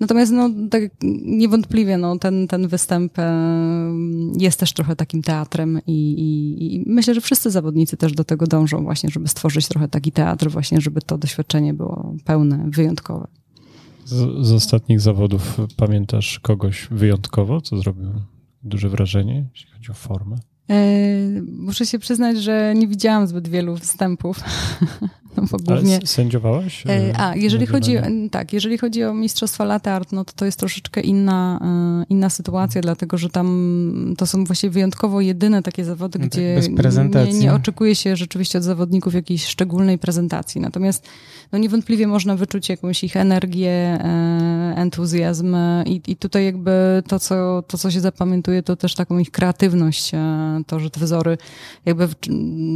[0.00, 0.82] Natomiast no, tak
[1.24, 3.92] niewątpliwie no, ten, ten występ e,
[4.38, 8.46] jest też trochę takim teatrem i, i, i, myślę, że wszyscy zawodnicy też do tego
[8.46, 13.26] dążą właśnie, żeby stworzyć trochę taki teatr właśnie, żeby to doświadczenie było pełne, wyjątkowe.
[14.04, 18.10] Z, z ostatnich zawodów pamiętasz kogoś wyjątkowo, co zrobił
[18.62, 20.36] duże wrażenie, jeśli chodzi o formę?
[20.70, 24.40] E, muszę się przyznać, że nie widziałam zbyt wielu występów.
[25.40, 25.96] No bo głównie...
[25.96, 26.84] Ale sędziowałaś?
[26.86, 27.96] E, a, jeżeli chodzi,
[28.30, 31.60] tak, jeżeli chodzi o Mistrzostwa Latte Art, no to to jest troszeczkę inna,
[32.02, 36.30] e, inna sytuacja, dlatego że tam to są właściwie wyjątkowo jedyne takie zawody, no tak,
[36.30, 36.60] gdzie
[37.32, 40.60] nie, nie oczekuje się rzeczywiście od zawodników jakiejś szczególnej prezentacji.
[40.60, 41.06] Natomiast
[41.52, 43.98] no niewątpliwie można wyczuć jakąś ich energię,
[44.76, 49.30] entuzjazm i, i tutaj jakby to co, to, co się zapamiętuje, to też taką ich
[49.30, 50.12] kreatywność,
[50.66, 51.38] to, że te wzory
[51.86, 52.08] jakby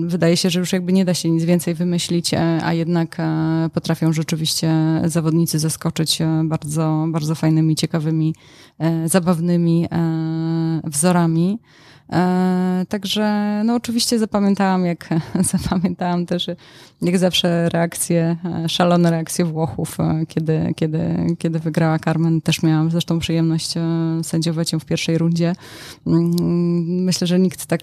[0.07, 3.71] wydaje się, że już jakby nie da się nic więcej wymyślić, e, a jednak e,
[3.75, 4.73] potrafią rzeczywiście
[5.05, 8.35] zawodnicy zaskoczyć e, bardzo, bardzo fajnymi, ciekawymi,
[9.07, 9.89] zabawnymi
[10.85, 11.59] wzorami.
[12.13, 15.09] E, także no oczywiście zapamiętałam, jak
[15.53, 16.47] zapamiętałam też
[17.03, 22.41] jak zawsze reakcje, e, szalone reakcje Włochów, e, kiedy, kiedy, kiedy wygrała Carmen.
[22.41, 23.75] Też miałam zresztą przyjemność
[24.23, 25.53] sędziować ją w pierwszej rundzie.
[26.07, 27.81] Mm, myślę, że nikt tak,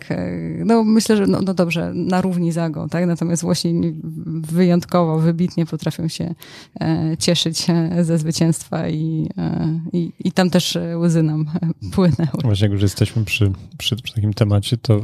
[0.65, 3.05] no myślę, że no, no dobrze, na równi zagą, tak?
[3.05, 3.73] Natomiast właśnie
[4.41, 6.35] wyjątkowo, wybitnie potrafią się
[7.19, 7.67] cieszyć
[8.01, 9.29] ze zwycięstwa i,
[9.93, 11.45] i, i tam też łzy nam
[11.93, 12.41] płynęły.
[12.43, 15.01] Właśnie jak już jesteśmy przy, przy, przy takim temacie, to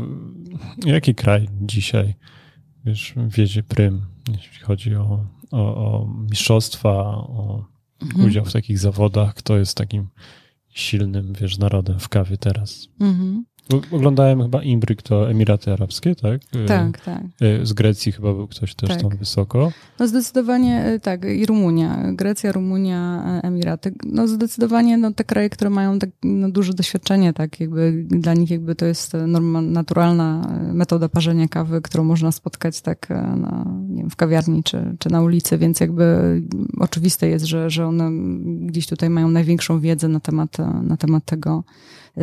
[0.86, 2.16] jaki kraj dzisiaj,
[2.86, 7.66] wiesz, wiedzie prym, jeśli chodzi o, o, o mistrzostwa, o
[8.02, 8.26] mhm.
[8.26, 10.08] udział w takich zawodach, kto jest takim
[10.70, 12.88] silnym, wiesz, narodem w kawie teraz?
[13.00, 13.46] Mhm.
[13.92, 16.42] Oglądałem chyba Imbryk, to Emiraty Arabskie, tak?
[16.56, 17.22] Y, tak, tak.
[17.42, 19.02] Y, z Grecji chyba był ktoś też tak.
[19.02, 19.72] tam wysoko.
[20.00, 22.04] No zdecydowanie y, tak, i Rumunia.
[22.14, 23.94] Grecja, Rumunia, Emiraty.
[24.04, 28.50] No zdecydowanie no, te kraje, które mają tak, no, duże doświadczenie, tak, jakby dla nich
[28.52, 34.10] jakby to jest norma, naturalna metoda parzenia kawy, którą można spotkać tak na, nie wiem,
[34.10, 36.06] w kawiarni czy, czy na ulicy, więc jakby
[36.80, 38.12] oczywiste jest, że, że one
[38.68, 41.64] gdzieś tutaj mają największą wiedzę na temat, na temat tego,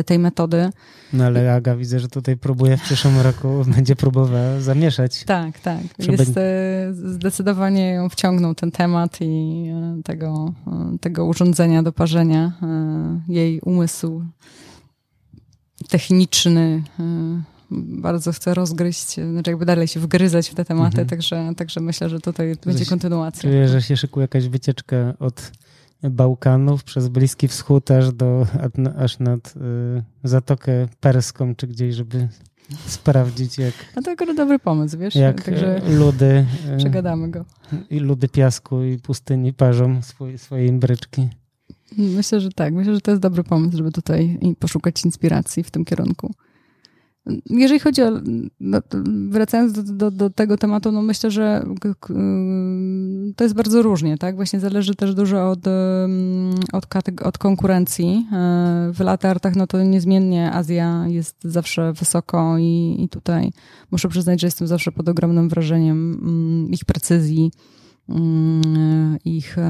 [0.05, 0.69] tej metody.
[1.13, 5.23] No ale Aga widzę, że tutaj próbuje w przyszłym roku, będzie próbowała zamieszać.
[5.23, 5.81] Tak, tak.
[5.99, 12.53] Jest, e, zdecydowanie ją wciągnął ten temat i e, tego, e, tego urządzenia do parzenia.
[13.27, 14.23] Jej umysł
[15.89, 16.83] techniczny
[17.71, 21.07] bardzo chce rozgryźć, znaczy jakby dalej się wgryzać w te tematy, mhm.
[21.07, 23.41] także, także myślę, że tutaj będzie kontynuacja.
[23.41, 25.51] Czuję, że się szykuje jakaś wycieczka od
[26.09, 28.47] Bałkanów przez Bliski Wschód aż, do,
[28.97, 32.27] aż nad y, Zatokę Perską, czy gdzieś, żeby
[32.85, 33.73] sprawdzić jak...
[33.95, 35.15] A to akurat dobry pomysł, wiesz?
[35.15, 36.45] Jak Także ludy...
[36.73, 37.45] Y, przegadamy go.
[37.89, 41.29] I ludy piasku i pustyni parzą swoje, swoje imbryczki.
[41.97, 42.73] Myślę, że tak.
[42.73, 46.33] Myślę, że to jest dobry pomysł, żeby tutaj poszukać inspiracji w tym kierunku.
[47.49, 48.11] Jeżeli chodzi o,
[48.59, 48.81] no,
[49.29, 51.65] wracając do, do, do, tego tematu, no myślę, że
[53.35, 54.35] to jest bardzo różnie, tak?
[54.35, 55.59] Właśnie zależy też dużo od,
[56.73, 56.85] od,
[57.23, 58.27] od konkurencji.
[58.93, 63.51] W latartach, no to niezmiennie Azja jest zawsze wysoko i, i tutaj
[63.91, 67.82] muszę przyznać, że jestem zawsze pod ogromnym wrażeniem ich precyzji, Mm,
[69.25, 69.61] ich, e,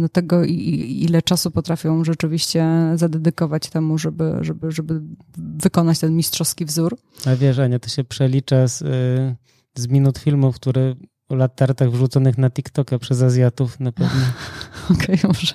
[0.00, 5.00] no tego, ile czasu potrafią rzeczywiście zadedykować temu, żeby, żeby, żeby
[5.36, 6.98] wykonać ten mistrzowski wzór.
[7.26, 9.36] A wiesz, Ania, to się przelicza z, y,
[9.74, 10.94] z minut filmów, które
[11.28, 14.20] o latartach wrzuconych na TikToka przez Azjatów na pewno.
[14.94, 15.54] Okej, okay, może,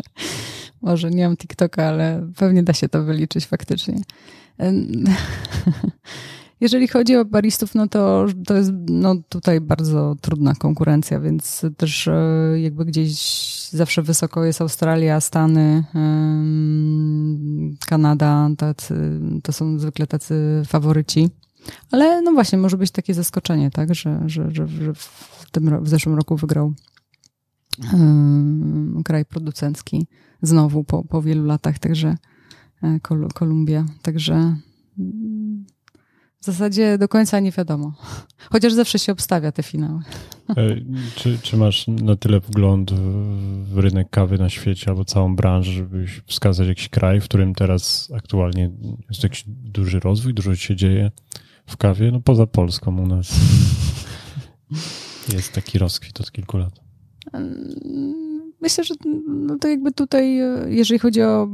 [0.82, 4.02] może nie mam TikToka, ale pewnie da się to wyliczyć faktycznie.
[6.64, 12.08] Jeżeli chodzi o baristów, no to, to jest no, tutaj bardzo trudna konkurencja, więc też
[12.08, 12.14] e,
[12.60, 13.20] jakby gdzieś
[13.70, 15.84] zawsze wysoko jest Australia, Stany,
[17.88, 21.30] Kanada, tacy, to są zwykle tacy faworyci.
[21.92, 25.90] Ale no właśnie, może być takie zaskoczenie, tak, że, że, że, że w, tym, w
[25.90, 26.74] zeszłym roku wygrał
[29.06, 30.08] kraj producencki
[30.42, 32.18] znowu po, po wielu latach, także
[32.84, 33.00] e,
[33.34, 34.56] Kolumbia, także
[36.44, 37.94] W zasadzie do końca nie wiadomo.
[38.52, 40.00] Chociaż zawsze się obstawia te finały.
[40.50, 40.56] E,
[41.16, 42.92] czy, czy masz na tyle wgląd
[43.64, 48.12] w rynek kawy na świecie albo całą branżę, żebyś wskazać jakiś kraj, w którym teraz
[48.16, 48.72] aktualnie
[49.10, 51.12] jest jakiś duży rozwój, dużo się dzieje
[51.66, 52.12] w kawie?
[52.12, 53.36] No poza Polską u nas
[55.34, 56.80] jest taki rozkwit od kilku lat.
[58.64, 58.96] Myślę, że
[59.28, 61.48] no to jakby tutaj, jeżeli chodzi o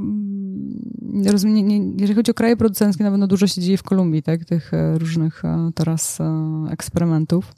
[1.97, 4.45] jeżeli chodzi o kraje producenckie, na pewno dużo się dzieje w Kolumbii, tak?
[4.45, 6.26] Tych e, różnych e, teraz e,
[6.70, 7.53] eksperymentów.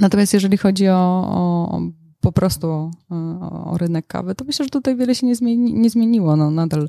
[0.00, 1.80] Natomiast jeżeli chodzi o, o
[2.20, 2.90] po prostu o,
[3.70, 6.36] o, rynek kawy, to myślę, że tutaj wiele się nie, zmieni, nie zmieniło.
[6.36, 6.88] No, nadal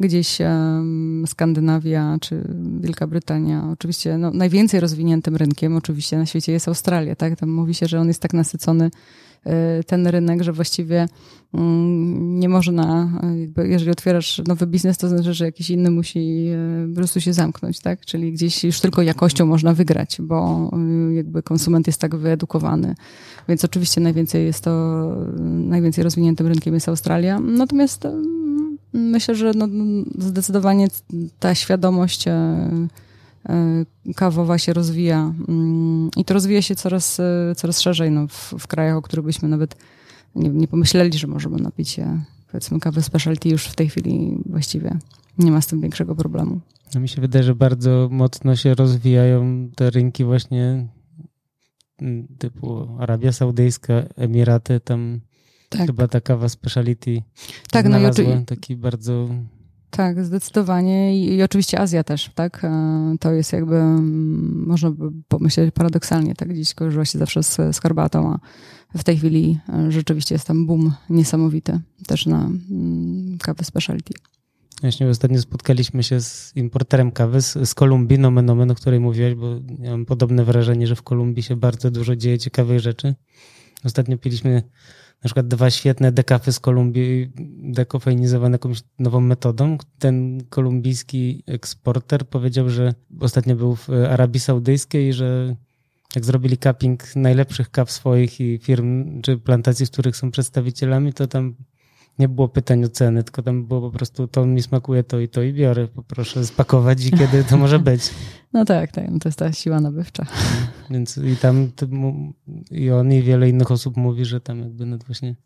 [0.00, 2.44] gdzieś um, Skandynawia czy
[2.80, 3.68] Wielka Brytania.
[3.72, 7.16] Oczywiście no, najwięcej rozwiniętym rynkiem oczywiście na świecie jest Australia.
[7.16, 7.36] Tak?
[7.36, 8.90] Tam mówi się, że on jest tak nasycony
[9.86, 11.08] ten rynek, że właściwie
[11.54, 16.48] mm, nie można, jakby jeżeli otwierasz nowy biznes, to znaczy, że jakiś inny musi
[16.84, 18.06] y, po prostu się zamknąć, tak?
[18.06, 20.70] Czyli gdzieś już tylko jakością można wygrać, bo
[21.10, 22.94] y, jakby konsument jest tak wyedukowany.
[23.48, 24.72] Więc oczywiście najwięcej jest to,
[25.44, 27.40] najwięcej rozwiniętym rynkiem jest Australia.
[27.40, 28.06] Natomiast
[28.92, 29.68] myślę, że no,
[30.18, 30.88] zdecydowanie
[31.38, 32.24] ta świadomość
[34.16, 38.66] kawowa się rozwija mm, i to rozwija się coraz, e, coraz szerzej no, w, w
[38.66, 39.76] krajach, o których byśmy nawet
[40.34, 44.98] nie, nie pomyśleli, że możemy napić się powiedzmy kawy specialty już w tej chwili właściwie
[45.38, 46.60] nie ma z tym większego problemu.
[46.94, 50.88] No mi się wydaje, że bardzo mocno się rozwijają te rynki właśnie
[51.98, 55.20] mm, typu Arabia Saudyjska, Emiraty, tam
[55.68, 55.86] tak.
[55.86, 57.22] chyba ta kawa speciality
[57.70, 59.28] tak, no i taki bardzo
[59.96, 62.64] tak, zdecydowanie I, I, oczywiście Azja też, tak?
[62.64, 66.48] E, to jest jakby, mm, można by pomyśleć paradoksalnie, tak?
[66.48, 68.32] Gdzieś kojarzyła się zawsze z, z herbatą,
[68.94, 74.14] a w tej chwili e, rzeczywiście jest tam boom niesamowity też na mm, kawę specialty.
[74.80, 79.34] Właśnie ostatnio spotkaliśmy się z importerem kawy z, z Kolumbii, nomen omen, o której mówiłeś,
[79.34, 83.14] bo mam podobne wrażenie, że w Kolumbii się bardzo dużo dzieje ciekawych rzeczy.
[83.84, 84.62] Ostatnio piliśmy
[85.24, 89.78] na przykład dwa świetne dekafy z Kolumbii, dekofeinizowane jakąś nową metodą.
[89.98, 95.56] Ten kolumbijski eksporter powiedział, że ostatnio był w Arabii Saudyjskiej, że
[96.14, 101.26] jak zrobili cupping najlepszych kaw swoich i firm czy plantacji, w których są przedstawicielami, to
[101.26, 101.54] tam
[102.18, 105.28] nie było pytań o ceny, tylko tam było po prostu to mi smakuje to i
[105.28, 108.10] to i biorę, poproszę spakować i kiedy to może być.
[108.52, 110.26] No tak, tak, no to jest ta siła nabywcza.
[110.90, 111.70] Więc i tam
[112.70, 115.36] i on i wiele innych osób mówi, że tam jakby nawet właśnie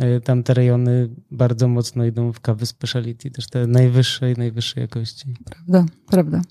[0.00, 5.34] e, tam te rejony bardzo mocno idą w kawy speciality, też te najwyższej, najwyższej jakości.
[5.44, 6.42] Prawda, prawda.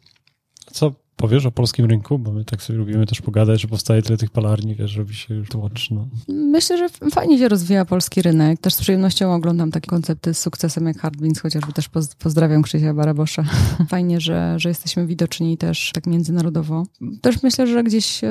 [0.72, 0.92] Co
[1.24, 2.20] powiesz o polskim rynku?
[2.20, 5.36] Bo my tak sobie lubimy też pogadać, że powstaje tyle tych palarni, wiesz, robi się
[5.36, 5.92] już tłocz.
[5.92, 6.08] No.
[6.28, 8.60] Myślę, że fajnie się rozwija polski rynek.
[8.60, 13.44] Też z przyjemnością oglądam takie koncepty z sukcesem jak Hardwins, chociażby też pozdrawiam Krzysia Barabosza.
[13.90, 16.84] Fajnie, że, że jesteśmy widoczni też tak międzynarodowo.
[17.22, 18.22] Też myślę, że gdzieś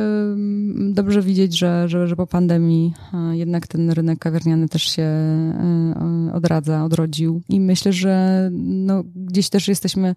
[0.76, 6.30] dobrze widzieć, że, że, że po pandemii e, jednak ten rynek kawiarniany też się e,
[6.34, 7.42] odradza, odrodził.
[7.48, 10.14] I myślę, że no, gdzieś też jesteśmy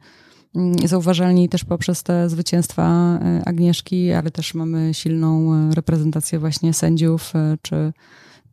[0.85, 7.35] zauważalni też poprzez te zwycięstwa e, Agnieszki, ale też mamy silną e, reprezentację właśnie sędziów
[7.35, 7.93] e, czy,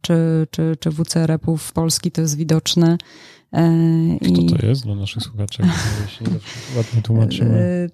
[0.03, 2.99] czy, czy, czy WC repów Polski, to jest widoczne.
[4.21, 5.63] Kto to jest dla naszych słuchaczy?
[6.77, 7.91] ładnie tłumaczymy.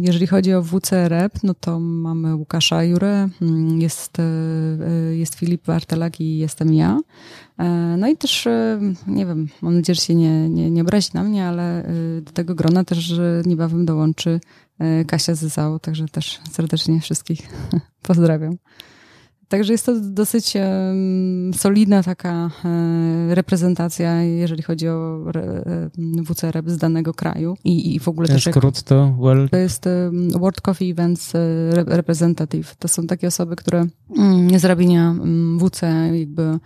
[0.00, 4.16] Jeżeli chodzi o WC Rep, no to mamy Łukasza Jurę, mm, jest,
[5.12, 6.98] jest Filip Bartelak i jestem ja.
[7.58, 11.08] E, no i też, e, nie wiem, mam nadzieję, że się nie, nie, nie obrazi
[11.14, 14.40] na mnie, ale e, do tego grona też niebawem dołączy
[15.06, 17.48] Kasia Zyzał, także też serdecznie wszystkich
[18.02, 18.56] pozdrawiam.
[19.48, 20.54] Także jest to dosyć
[21.54, 22.50] solidna taka
[23.28, 25.24] reprezentacja, jeżeli chodzi o
[26.24, 28.44] WCR z danego kraju i, i w ogóle też...
[28.44, 29.50] Skrót to World...
[29.50, 29.84] To jest
[30.40, 31.32] World Coffee Events
[31.86, 32.74] Representative.
[32.78, 33.86] To są takie osoby, które
[34.16, 36.58] mm, z robienia mm, WC jakby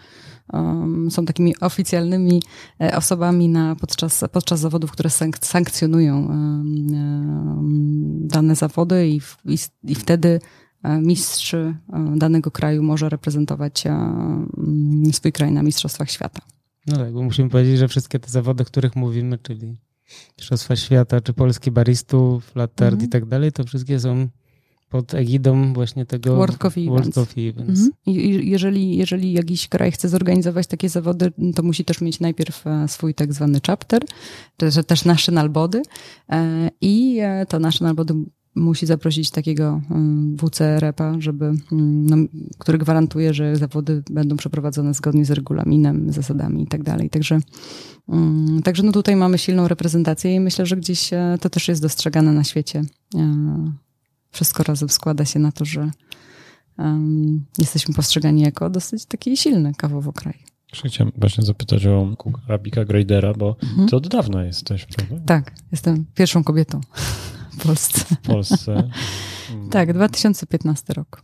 [0.53, 2.43] um, są takimi oficjalnymi
[2.81, 5.11] e, osobami na, podczas, podczas zawodów, które
[5.41, 10.41] sankcjonują um, dane zawody i, i, i wtedy e,
[10.85, 11.75] mistrz e,
[12.17, 13.85] danego kraju może reprezentować
[15.13, 16.41] swój kraj na Mistrzostwach Świata.
[16.87, 19.77] No tak, bo musimy powiedzieć, że wszystkie te zawody, o których mówimy, czyli
[20.39, 23.05] Mistrzostwa Świata, czy Polski Baristów, Latte mm -hmm.
[23.05, 24.29] i tak dalej, to wszystkie są
[24.91, 27.15] pod egidą właśnie tego World Coffee World Events.
[27.15, 27.81] Coffee Events.
[27.81, 27.93] Mhm.
[28.07, 32.89] I jeżeli, jeżeli jakiś kraj chce zorganizować takie zawody, to musi też mieć najpierw e,
[32.89, 34.03] swój tak zwany chapter,
[34.63, 35.83] jest też national body
[36.29, 38.15] e, i e, to national body
[38.55, 39.81] musi zaprosić takiego
[40.37, 42.17] WC repa, żeby, mm, no,
[42.59, 47.11] który gwarantuje, że zawody będą przeprowadzone zgodnie z regulaminem, zasadami i tak dalej.
[47.11, 47.41] Także,
[48.09, 52.33] mm, także no tutaj mamy silną reprezentację i myślę, że gdzieś to też jest dostrzegane
[52.33, 52.83] na świecie
[54.31, 55.91] wszystko razem składa się na to, że
[57.59, 60.35] jesteśmy postrzegani jako dosyć taki silny kawowo kraj.
[60.73, 62.17] Chciałem właśnie zapytać o
[62.49, 63.89] Arabika Gradera, bo mhm.
[63.89, 65.17] ty od dawna jesteś, prawda?
[65.27, 66.81] Tak, jestem pierwszą kobietą
[67.53, 68.01] w Polsce.
[68.01, 68.91] W Polsce.
[69.71, 71.23] tak, 2015 rok.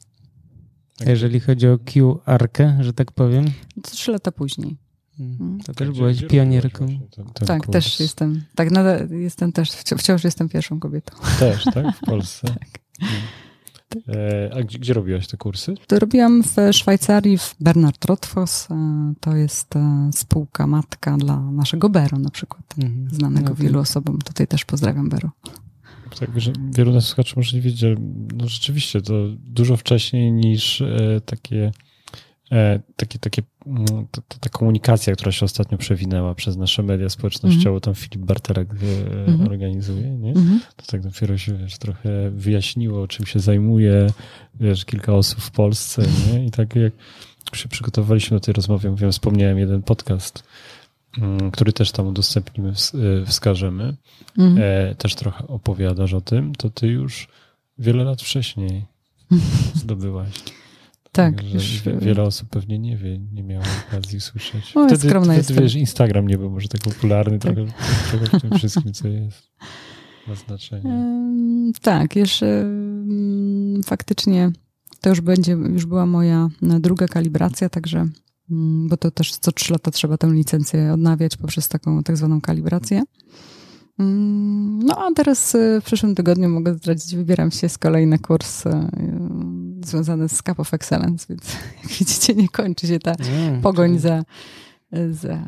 [0.97, 1.09] Tak.
[1.09, 3.45] Jeżeli chodzi o QR-kę, że tak powiem?
[3.83, 4.77] To trzy lata później.
[5.17, 5.39] Hmm.
[5.39, 5.61] Hmm.
[5.61, 6.87] To też byłaś pionierką.
[6.87, 7.73] Ten, ten tak, kurs.
[7.73, 8.45] też jestem.
[8.55, 11.17] Tak, nadal jestem też, wciąż jestem pierwszą kobietą.
[11.39, 11.97] Też, tak?
[11.97, 12.49] W Polsce.
[12.49, 12.81] tak.
[13.01, 13.23] Hmm.
[14.09, 15.75] E, a gdzie, gdzie robiłaś te kursy?
[15.87, 18.69] To robiłam w Szwajcarii, w Bernard Rothfuss.
[18.71, 23.09] E, to jest e, spółka matka dla naszego Bero na przykład, mhm.
[23.13, 23.65] znanego okay.
[23.65, 24.19] wielu osobom.
[24.19, 25.31] Tutaj też pozdrawiam Bero.
[26.21, 26.31] Tak,
[26.77, 27.99] wielu nas słuchaczy może nie wiedzieć,
[28.37, 31.73] no rzeczywiście to dużo wcześniej niż e, takie
[32.53, 37.71] E, takie, takie, mm, ta, ta, komunikacja, która się ostatnio przewinęła przez nasze media społecznościowe,
[37.71, 37.81] mm.
[37.81, 38.69] tam Filip Bartelek
[39.27, 39.49] mm.
[39.49, 40.31] organizuje, nie?
[40.31, 40.61] Mm.
[40.77, 44.07] To tak dopiero się, wiesz, trochę wyjaśniło, czym się zajmuje,
[44.61, 46.03] wiesz, kilka osób w Polsce,
[46.33, 46.47] nie?
[46.47, 46.93] I tak jak
[47.55, 50.45] się przygotowaliśmy do tej rozmowy, mówiłem, wspomniałem jeden podcast,
[51.53, 53.97] który też tam udostępnimy, e, wskażemy,
[54.39, 54.57] mm.
[54.97, 57.29] też trochę opowiadasz o tym, to ty już
[57.79, 58.85] wiele lat wcześniej
[59.75, 60.31] zdobyłaś.
[61.13, 61.43] Tak.
[61.43, 64.77] Że wiele osób pewnie nie wie, nie miało okazji słyszeć.
[64.77, 65.57] O, wtedy, skromna wtedy, jestem.
[65.57, 67.55] wiesz, Instagram nie był może tak popularny tak.
[67.55, 67.73] trochę,
[68.11, 69.51] trochę w tym wszystkim, co jest.
[70.29, 71.07] Ma znaczenie.
[71.83, 72.67] tak, jeszcze
[73.85, 74.53] faktycznie
[75.01, 78.07] to już będzie, już była moja druga kalibracja, także
[78.89, 83.03] bo to też co trzy lata trzeba tę licencję odnawiać poprzez taką tak zwaną kalibrację.
[83.99, 88.67] No a teraz y, w przyszłym tygodniu mogę zdradzić, wybieram się z kolei na kurs
[88.67, 88.71] y,
[89.85, 94.01] związany z Cup of Excellence, więc jak widzicie nie kończy się ta mm, pogoń czyli...
[94.01, 94.23] za,
[95.11, 95.39] za,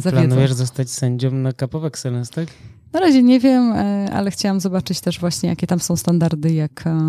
[0.00, 2.48] za planujesz zostać sędzią na Cup of Excellence, tak?
[2.92, 6.86] Na razie nie wiem, e, ale chciałam zobaczyć też właśnie, jakie tam są standardy, jak,
[6.86, 7.00] e,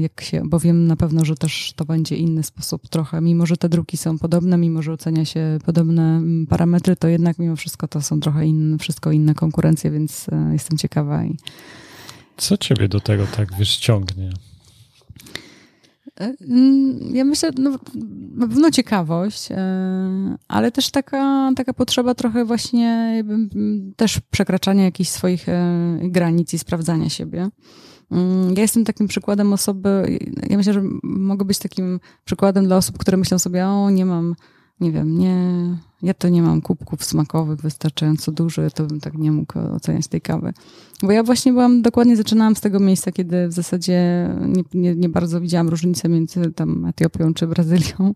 [0.00, 3.20] jak się, bo wiem na pewno, że też to będzie inny sposób trochę.
[3.20, 7.38] Mimo, że te druki są podobne, mimo, że ocenia się podobne mm, parametry, to jednak
[7.38, 11.24] mimo wszystko to są trochę inne, wszystko inne konkurencje, więc e, jestem ciekawa.
[11.24, 11.36] I...
[12.36, 14.32] Co ciebie do tego tak wiesz ciągnie?
[16.48, 17.70] Mm, ja myślę, no,
[18.34, 19.48] na pewno ciekawość,
[20.48, 23.24] ale też taka, taka potrzeba trochę właśnie
[23.96, 25.46] też przekraczania jakichś swoich
[26.02, 27.48] granic i sprawdzania siebie.
[28.10, 30.18] Mm, ja jestem takim przykładem osoby,
[30.50, 34.34] ja myślę, że mogę być takim przykładem dla osób, które myślą sobie, o nie mam
[34.82, 35.36] nie wiem, nie,
[36.02, 40.20] ja to nie mam kubków smakowych wystarczająco dużo, to bym tak nie mógł oceniać tej
[40.20, 40.52] kawy.
[41.02, 45.08] Bo ja właśnie byłam, dokładnie zaczynałam z tego miejsca, kiedy w zasadzie nie, nie, nie
[45.08, 48.14] bardzo widziałam różnicy między tam Etiopią czy Brazylią.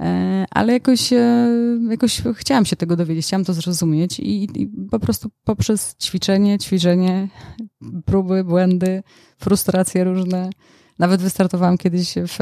[0.00, 1.48] E, ale jakoś, e,
[1.90, 7.28] jakoś chciałam się tego dowiedzieć, chciałam to zrozumieć i, i po prostu poprzez ćwiczenie, ćwiczenie,
[8.04, 9.02] próby, błędy,
[9.38, 10.50] frustracje różne,
[10.98, 12.36] nawet wystartowałam kiedyś w,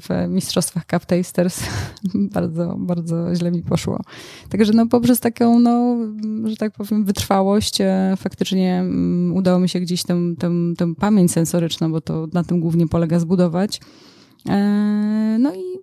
[0.00, 1.62] w Mistrzostwach Cup Tasters.
[2.34, 4.00] bardzo, bardzo źle mi poszło.
[4.48, 5.96] Także no poprzez taką, no,
[6.44, 11.32] że tak powiem, wytrwałość e, faktycznie mm, udało mi się gdzieś tę, tę, tę pamięć
[11.32, 13.80] sensoryczną, bo to na tym głównie polega zbudować.
[14.48, 15.78] E, no i,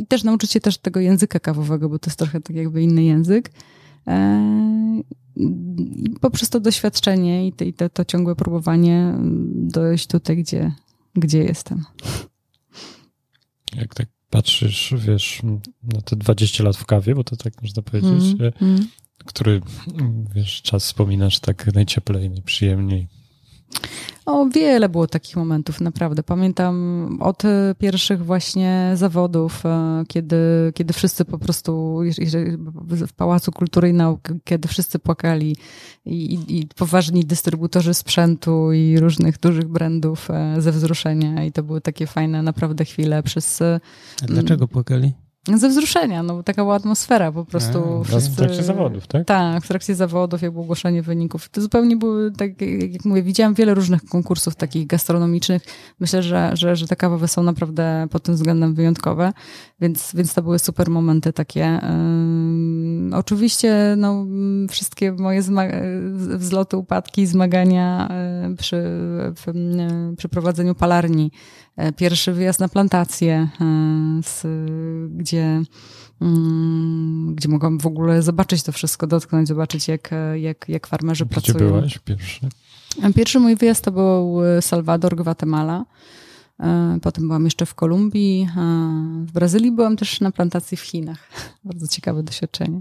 [0.00, 3.04] i też nauczyć się też tego języka kawowego, bo to jest trochę tak jakby inny
[3.04, 3.50] język.
[4.06, 5.02] E,
[6.20, 10.72] poprzez to doświadczenie i, te, i te, to ciągłe próbowanie mm, dojść tutaj, gdzie,
[11.14, 11.84] gdzie jestem.
[13.74, 15.40] Jak tak patrzysz, wiesz,
[15.82, 18.88] na te 20 lat w kawie, bo to tak można powiedzieć, mm, mm.
[19.24, 19.60] który,
[20.34, 23.08] wiesz, czas wspominasz tak najcieplej, najprzyjemniej?
[24.26, 26.22] O, wiele było takich momentów, naprawdę.
[26.22, 27.42] Pamiętam od
[27.78, 30.36] pierwszych właśnie zawodów, e, kiedy,
[30.74, 32.00] kiedy wszyscy po prostu
[32.90, 35.56] w Pałacu Kultury i Nauk, kiedy wszyscy płakali
[36.04, 41.80] i, i poważni dystrybutorzy sprzętu i różnych dużych brandów e, ze wzruszenia i to były
[41.80, 43.62] takie fajne naprawdę chwile przez...
[43.62, 45.12] A dlaczego płakali?
[45.48, 48.00] Ze wzruszenia, no taka była atmosfera po prostu.
[48.00, 49.26] A, wszyscy, w trakcie zawodów, tak?
[49.26, 51.48] Tak, w trakcie zawodów, jak było ogłoszenie wyników.
[51.48, 55.62] To zupełnie były, tak jak mówię, widziałam wiele różnych konkursów takich gastronomicznych.
[56.00, 59.32] Myślę, że, że, że te kawowe są naprawdę pod tym względem wyjątkowe,
[59.80, 61.80] więc, więc to były super momenty takie.
[63.12, 64.26] oczywiście no,
[64.70, 65.42] wszystkie moje
[66.14, 68.08] wzloty, upadki, zmagania
[68.58, 68.84] przy,
[69.34, 69.52] przy,
[70.16, 71.30] przy prowadzeniu palarni
[71.96, 73.64] pierwszy wyjazd na plantację, e,
[74.22, 74.46] z,
[75.16, 75.62] gdzie,
[76.20, 81.32] mm, gdzie mogłam w ogóle zobaczyć to wszystko, dotknąć, zobaczyć jak, jak, jak farmerzy gdzie
[81.32, 81.56] pracują.
[81.56, 82.48] Gdzie byłaś pierwszy?
[83.02, 85.84] E, pierwszy mój wyjazd to był Salwador, Gwatemala.
[87.02, 88.48] Potem byłam jeszcze w Kolumbii.
[89.24, 91.28] W Brazylii byłam też na plantacji w Chinach.
[91.64, 92.80] Bardzo ciekawe doświadczenie.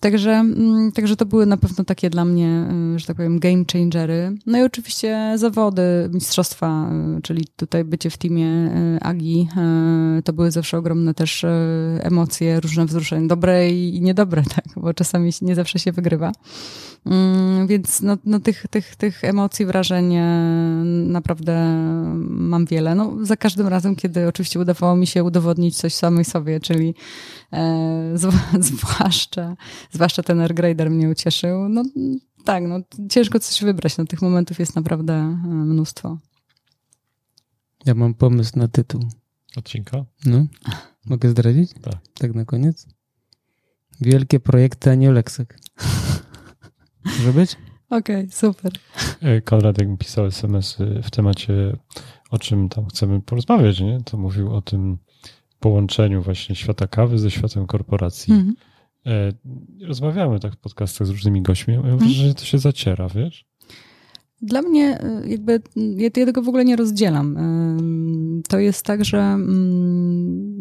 [0.00, 3.64] Także, mm, także to były na pewno takie dla mnie, y, że tak powiem, game
[3.72, 4.36] changery.
[4.46, 5.82] No i oczywiście zawody,
[6.12, 9.48] mistrzostwa, y, czyli tutaj bycie w teamie y, Agi,
[10.24, 11.46] to były zawsze ogromne też
[12.00, 16.32] emocje, różne wzruszenia, dobre i niedobre, tak, bo czasami nie zawsze się wygrywa.
[17.06, 20.14] Mm, więc no, no tych, tych, tych emocji, wrażeń
[21.06, 21.52] naprawdę
[22.28, 22.94] mam wiele.
[22.94, 26.94] No, za każdym razem, kiedy oczywiście udawało mi się udowodnić coś samej sobie, czyli
[27.52, 28.12] e,
[28.60, 29.56] zwłaszcza,
[29.90, 31.68] zwłaszcza ten airgrader mnie ucieszył.
[31.68, 31.82] No
[32.44, 32.80] tak, no
[33.10, 33.98] ciężko coś wybrać.
[33.98, 36.18] No, tych momentów jest naprawdę e, mnóstwo.
[37.86, 39.00] Ja mam pomysł na tytuł.
[39.56, 40.04] Odcinka?
[40.26, 40.46] No.
[41.06, 41.72] Mogę zdradzić?
[41.82, 41.94] Tak.
[42.14, 42.86] Tak na koniec?
[44.00, 45.58] Wielkie projekty Anioleksek.
[47.06, 47.56] Może być?
[47.90, 48.72] Okej, okay, super.
[49.22, 51.76] E, Konrad, jak mi pisał SMS w temacie,
[52.30, 54.00] o czym tam chcemy porozmawiać, nie?
[54.04, 54.98] to mówił o tym
[55.60, 58.34] połączeniu właśnie świata kawy ze światem korporacji.
[58.34, 59.32] Mm -hmm.
[59.86, 61.74] Rozmawiamy tak w podcastach z różnymi gośćmi.
[61.74, 62.08] Ja mm -hmm.
[62.08, 63.46] że to się zaciera, wiesz?
[64.42, 67.36] Dla mnie y, jakby, ja, ja tego w ogóle nie rozdzielam.
[68.48, 70.55] To jest tak, że um,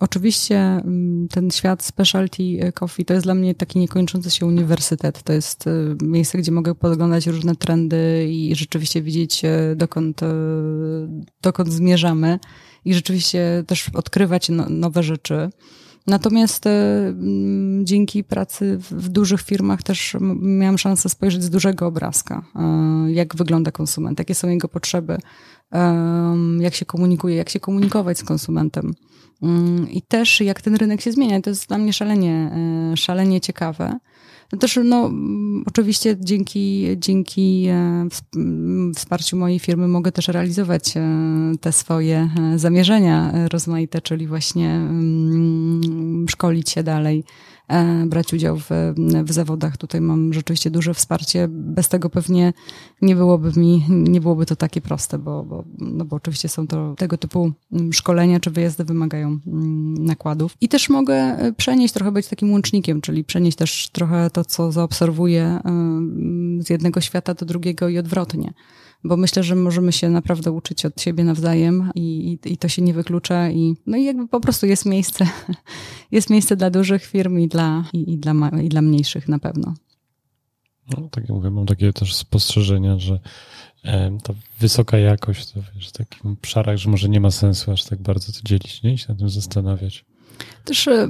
[0.00, 5.22] oczywiście um, ten świat specialty coffee to jest dla mnie taki niekończący się uniwersytet.
[5.22, 10.20] To jest y, miejsce, gdzie mogę podglądać różne trendy i rzeczywiście widzieć y, dokąd,
[11.42, 12.38] dokąd zmierzamy
[12.84, 15.50] i rzeczywiście też odkrywać no, nowe rzeczy.
[16.08, 17.14] Natomiast e,
[17.82, 23.70] dzięki pracy w dużych firmach też miałam szansę spojrzeć z dużego obrazka, e, jak wygląda
[23.70, 25.18] konsument, jakie są jego potrzeby,
[26.60, 28.94] jak się komunikuje, jak się komunikować z konsumentem.
[29.42, 31.40] Mm, I też jak ten rynek się zmienia.
[31.40, 32.50] To jest dla mnie szalenie,
[32.92, 33.98] e, szalenie ciekawe.
[34.52, 35.10] No też, no,
[35.66, 38.08] oczywiście dzięki, dzięki e,
[38.96, 41.02] wsparciu mojej firmy mogę też realizować e,
[41.60, 47.24] te swoje zamierzenia rozmaite, czyli właśnie mm, szkolić się dalej
[48.06, 48.68] brać udział w,
[49.24, 49.76] w zawodach.
[49.76, 51.48] Tutaj mam rzeczywiście duże wsparcie.
[51.50, 52.52] Bez tego pewnie
[53.02, 56.94] nie byłoby mi, nie byłoby to takie proste, bo, bo, no bo oczywiście są to
[56.98, 60.56] tego typu mm, szkolenia czy wyjazdy wymagają mm, nakładów.
[60.60, 64.72] I też mogę e, przenieść, trochę być takim łącznikiem, czyli przenieść też trochę to, co
[64.72, 65.62] zaobserwuję e,
[66.60, 68.52] z jednego świata do drugiego i odwrotnie
[69.04, 72.94] bo myślę, że możemy się naprawdę uczyć od siebie nawzajem i, i, to się nie
[72.94, 75.26] wyklucza i no i jakby po prostu jest miejsce,
[76.12, 79.74] jest miejsce dla dużych firm i dla, i, i dla, i dla mniejszych na pewno.
[80.90, 83.20] No, tak jak mówię, mam takie też spostrzeżenia, że
[84.22, 88.02] ta wysoka jakość to wiesz, w takim obszarach, że może nie ma sensu aż tak
[88.02, 88.92] bardzo to dzielić, nie?
[88.92, 90.04] I się nad tym zastanawiać.
[90.64, 91.08] Też e,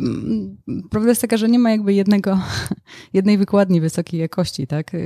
[0.91, 2.39] prawda jest taka, że nie ma jakby jednego,
[3.13, 4.95] jednej wykładni wysokiej jakości, tak?
[4.95, 4.99] E,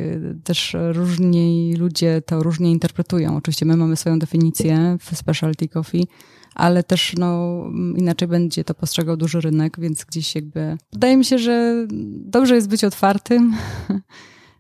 [0.45, 3.37] też różni ludzie to różnie interpretują.
[3.37, 6.07] Oczywiście my mamy swoją definicję w specialty coffee,
[6.55, 7.63] ale też no,
[7.97, 12.69] inaczej będzie to postrzegał duży rynek, więc gdzieś jakby wydaje mi się, że dobrze jest
[12.69, 13.55] być otwartym.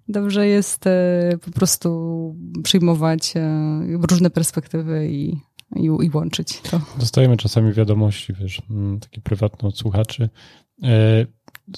[0.08, 3.34] Dobrze jest e, po prostu przyjmować
[4.10, 5.40] różne perspektywy i
[5.76, 6.80] i, i łączyć to.
[6.98, 10.28] Dostajemy czasami wiadomości, wiesz, mm, takie prywatne od słuchaczy.
[10.82, 11.26] E,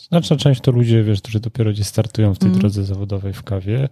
[0.08, 2.60] znaczna część to ludzie, wiesz, którzy dopiero gdzieś startują w tej mm.
[2.60, 3.88] drodze zawodowej w kawie.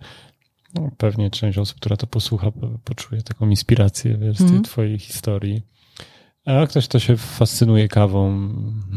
[0.75, 2.53] No, pewnie część osób, która to posłucha,
[2.85, 4.63] poczuje taką inspirację, wiesz, z tej mm.
[4.63, 5.63] twojej historii.
[6.45, 8.49] A ktoś, kto się fascynuje kawą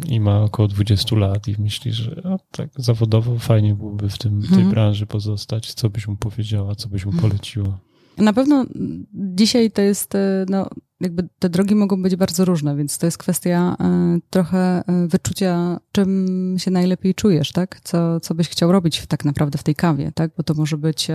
[0.08, 4.58] i ma około 20 lat i myśli, że tak zawodowo fajnie byłoby w tym, tej
[4.58, 4.70] mm.
[4.70, 7.80] branży pozostać, co byś mu powiedziała, co byś mu poleciła?
[8.18, 8.66] Na pewno
[9.14, 10.70] dzisiaj to jest, e, no,
[11.02, 15.80] jakby te drogi mogą być bardzo różne, więc to jest kwestia e, trochę e, wyczucia,
[15.92, 17.80] czym się najlepiej czujesz, tak?
[17.84, 20.32] Co, co byś chciał robić tak naprawdę w tej kawie, tak?
[20.38, 21.08] Bo to może być,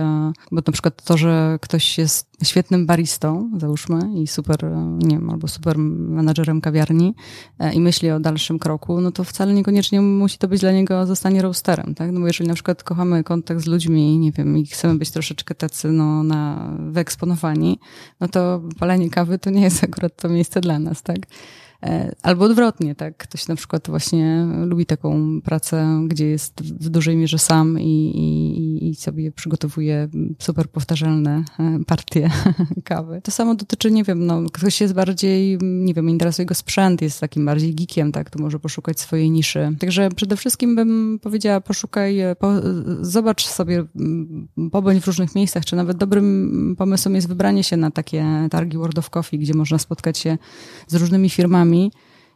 [0.51, 4.59] bo na przykład to, że ktoś jest świetnym baristą, załóżmy, i super,
[4.97, 7.15] nie wiem, albo super menadżerem kawiarni
[7.73, 11.41] i myśli o dalszym kroku, no to wcale niekoniecznie musi to być dla niego zostanie
[11.41, 12.11] roasterem, tak?
[12.11, 15.55] No bo jeżeli na przykład kochamy kontakt z ludźmi, nie wiem, i chcemy być troszeczkę
[15.55, 17.79] tacy, no, na wyeksponowani,
[18.19, 21.17] no to palenie kawy to nie jest akurat to miejsce dla nas, tak?
[21.83, 23.17] E, albo odwrotnie, tak?
[23.17, 28.89] Ktoś na przykład właśnie lubi taką pracę, gdzie jest w dużej mierze sam i, i,
[28.89, 30.09] i sobie przygotowuje
[30.39, 32.29] super powtarzalne e, partie
[32.83, 33.21] kawy.
[33.23, 37.19] To samo dotyczy, nie wiem, no, ktoś jest bardziej, nie wiem, interesuje go sprzęt, jest
[37.19, 38.29] takim bardziej geekiem, tak?
[38.29, 39.75] To może poszukać swojej niszy.
[39.79, 42.51] Także przede wszystkim bym powiedziała, poszukaj, e, po,
[43.01, 43.83] zobacz sobie,
[44.71, 48.97] pobądź w różnych miejscach, czy nawet dobrym pomysłem jest wybranie się na takie targi World
[48.97, 50.37] of Coffee, gdzie można spotkać się
[50.87, 51.91] z różnymi firmami, me.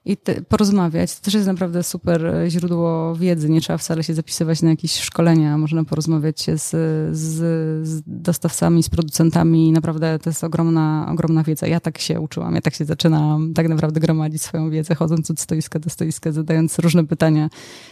[0.05, 1.15] I te, porozmawiać.
[1.15, 3.49] To też jest naprawdę super e, źródło wiedzy.
[3.49, 5.57] Nie trzeba wcale się zapisywać na jakieś szkolenia.
[5.57, 6.69] Można porozmawiać się z,
[7.17, 9.71] z, z dostawcami, z producentami.
[9.71, 11.67] Naprawdę to jest ogromna, ogromna wiedza.
[11.67, 12.55] Ja tak się uczyłam.
[12.55, 16.79] Ja tak się zaczynałam tak naprawdę gromadzić swoją wiedzę, chodząc od stoiska do stoiska, zadając
[16.79, 17.49] różne pytania.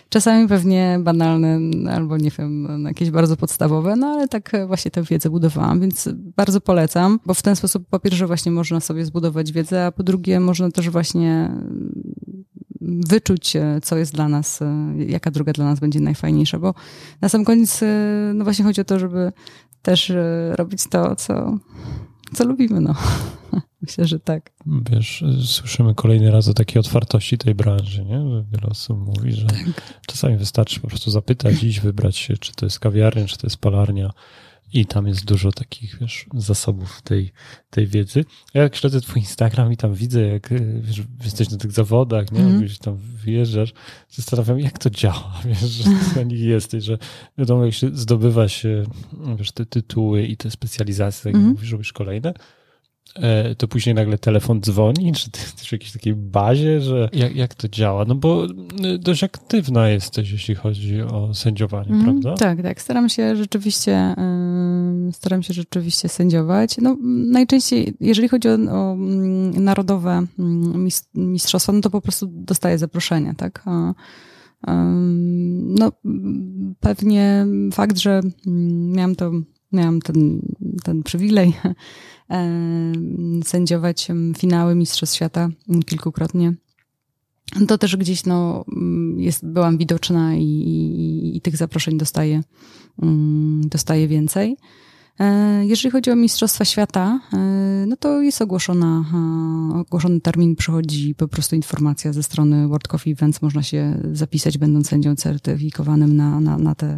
[0.09, 1.59] Czasami pewnie banalne,
[1.91, 6.61] albo nie wiem, jakieś bardzo podstawowe, no ale tak właśnie tę wiedzę budowałam, więc bardzo
[6.61, 10.39] polecam, bo w ten sposób po pierwsze właśnie można sobie zbudować wiedzę, a po drugie
[10.39, 11.51] można też właśnie
[12.83, 16.73] wyczuć, e, co jest dla nas, e, jaka droga dla nas będzie najfajniejsza, bo
[17.21, 19.31] na sam koniec, e, no właśnie chodzi o to, żeby
[19.81, 20.11] też
[20.55, 21.57] robić to, co,
[22.33, 22.95] co lubimy, no.
[23.81, 24.51] Myślę, że tak.
[24.91, 28.43] Wiesz, słyszymy kolejny raz o takiej otwartości tej branży, nie?
[28.51, 29.81] Wiele osób mówi, że tak.
[30.07, 33.57] czasami wystarczy po prostu zapytać, iść, wybrać się, czy to jest kawiarnia, czy to jest
[33.57, 34.11] palarnia
[34.73, 37.31] i tam jest dużo takich, wiesz, zasobów tej,
[37.69, 38.25] tej wiedzy.
[38.53, 40.49] Ja jak śledzę twój Instagram i tam widzę, jak
[40.81, 42.39] wiesz, jesteś na tych zawodach, nie?
[42.39, 42.61] Mm.
[42.61, 43.73] Wiesz, tam wyjeżdżasz,
[44.09, 46.97] zastanawiam jak to działa, wiesz, że na nich jesteś, że
[47.37, 48.83] wiadomo, jak się zdobywa się,
[49.37, 51.49] wiesz, te tytuły i te specjalizacje, tak jak mm.
[51.49, 52.62] mówisz, robisz kolejne, E,
[53.57, 57.55] to później nagle telefon dzwoni, czy ty jesteś w jakiejś takiej bazie, że jak, jak
[57.55, 58.05] to działa?
[58.05, 62.33] No bo y, dość aktywna jesteś, jeśli chodzi o sędziowanie, mm, prawda?
[62.33, 62.81] Tak, tak.
[62.81, 64.15] Staram się rzeczywiście
[65.11, 66.77] staram się rzeczywiście sędziować.
[66.81, 66.97] No,
[67.31, 73.33] najczęściej, jeżeli chodzi o, o mm, narodowe mm, mistrzostwa, no to po prostu dostaję zaproszenia,
[73.33, 73.63] tak?
[75.79, 75.91] no,
[76.79, 78.21] pewnie fakt, że
[78.95, 79.31] miałam to,
[79.71, 80.41] miałam ten,
[80.83, 81.53] ten przywilej
[83.45, 84.07] sędziować
[84.37, 85.49] finały Mistrzostw Świata
[85.85, 86.53] kilkukrotnie.
[87.67, 88.65] To też gdzieś no,
[89.17, 92.43] jest, byłam widoczna i, i, i tych zaproszeń dostaję,
[93.61, 94.57] dostaję więcej.
[95.19, 97.37] E, jeżeli chodzi o Mistrzostwa Świata, e,
[97.87, 99.05] no to jest ogłoszona,
[99.75, 104.89] ogłoszony termin, przychodzi po prostu informacja ze strony World Coffee Events, można się zapisać, będąc
[104.89, 106.97] sędzią certyfikowanym na, na, na, te,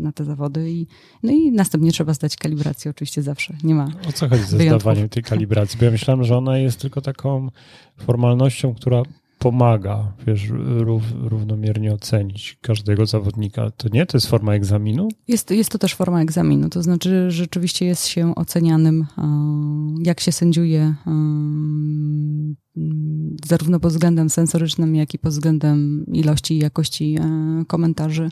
[0.00, 0.70] na te zawody.
[0.70, 0.86] I,
[1.22, 4.82] no i następnie trzeba zdać kalibrację, oczywiście zawsze, nie ma O co chodzi ze wyjątków.
[4.82, 5.78] zdawaniem tej kalibracji?
[5.78, 7.48] Bo ja myślałem, że ona jest tylko taką
[7.96, 9.02] formalnością, która
[9.38, 13.70] pomaga, wiesz, rów, równomiernie ocenić każdego zawodnika.
[13.70, 14.06] To nie?
[14.06, 15.08] To jest forma egzaminu?
[15.28, 16.68] Jest, jest to też forma egzaminu.
[16.68, 19.06] To znaczy, rzeczywiście jest się ocenianym,
[20.04, 20.94] jak się sędziuje,
[23.46, 28.30] zarówno pod względem sensorycznym, jak i pod względem ilości i jakości e, komentarzy.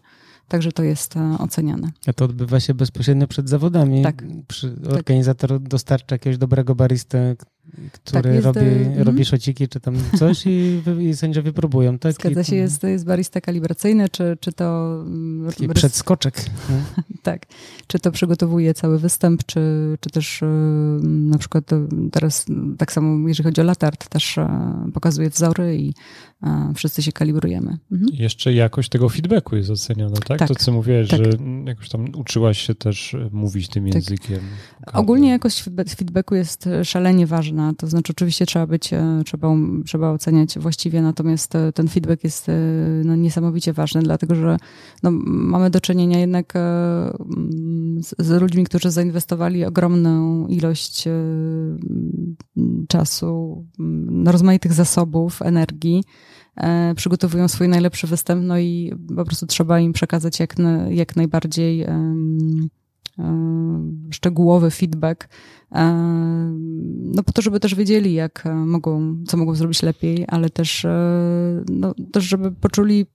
[0.49, 1.91] Także to jest e, oceniane.
[2.07, 4.03] A to odbywa się bezpośrednio przed zawodami.
[4.03, 4.25] Tak.
[4.49, 5.69] Przy, organizator tak.
[5.69, 7.37] dostarcza jakiegoś dobrego baristę,
[7.93, 9.03] który tak, robi, mm.
[9.03, 11.99] robi szociki czy tam coś i, i sędziowie próbują.
[11.99, 12.13] Tak?
[12.13, 14.97] Zgadza I, się, jest, jest barista kalibracyjny, czy, czy to...
[15.07, 16.45] Mm, Taki przedskoczek.
[17.23, 17.47] tak.
[17.87, 19.61] Czy to przygotowuje cały występ, czy,
[20.01, 20.47] czy też y,
[21.03, 21.71] na przykład
[22.13, 22.47] teraz
[22.79, 24.39] tak samo, jeżeli chodzi o latart, też
[24.95, 25.95] pokazuje wzory i
[26.75, 27.79] wszyscy się kalibrujemy.
[27.93, 28.11] Mhm.
[28.13, 30.39] Jeszcze jakość tego feedbacku jest oceniana, tak?
[30.39, 31.25] tak to, co mówiłeś, tak.
[31.25, 31.31] że
[31.67, 33.95] jakoś tam uczyłaś się też mówić tym tak.
[33.95, 34.41] językiem.
[34.93, 35.65] Ogólnie jakość
[35.97, 39.49] feedbacku jest szalenie ważna, to znaczy oczywiście trzeba być, e, trzeba,
[39.87, 42.53] trzeba oceniać właściwie, natomiast e, ten feedback jest e,
[43.05, 44.57] no, niesamowicie ważny, dlatego że
[45.03, 46.53] no, mamy do czynienia jednak
[48.01, 51.05] z, z ludźmi, którzy zainwestowali ogromną ilość
[52.89, 53.65] czasu,
[54.25, 56.05] rozmaitych zasobów, energii,
[56.97, 60.55] przygotowują swój najlepszy występ, no i po prostu trzeba im przekazać jak,
[60.91, 61.87] jak najbardziej
[64.11, 65.29] szczegółowy feedback,
[67.15, 71.65] no po to, żeby też wiedzieli, jak mogą, co mogą zrobić lepiej, ale też, e,
[71.71, 73.07] no, też żeby poczuli,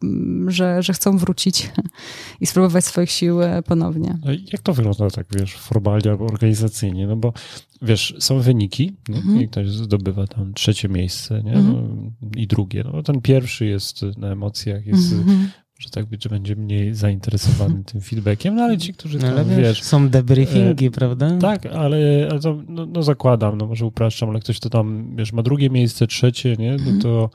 [0.48, 1.72] że, że chcą wrócić
[2.42, 4.18] i spróbować swoich sił e, ponownie.
[4.54, 7.08] Jak to wygląda tak, wiesz, formalnie albo organizacyjnie?
[7.08, 7.34] No bo
[7.82, 9.42] wiesz, są wyniki mhm.
[9.42, 11.54] i ktoś zdobywa tam trzecie miejsce nie?
[11.54, 11.74] Mhm.
[12.22, 12.84] No, i drugie.
[12.94, 15.50] No, ten pierwszy jest na emocjach, jest mhm
[15.80, 19.46] że tak być, że będzie mniej zainteresowany tym feedbackiem, no ale ci, którzy tam, ale
[19.46, 21.38] wiesz, Są debriefingi, e, prawda?
[21.42, 25.34] Tak, ale, ale to, no, no, zakładam, no może upraszczam, ale ktoś to tam, wiesz,
[25.34, 27.02] ma drugie miejsce, trzecie, nie, no mhm.
[27.02, 27.30] to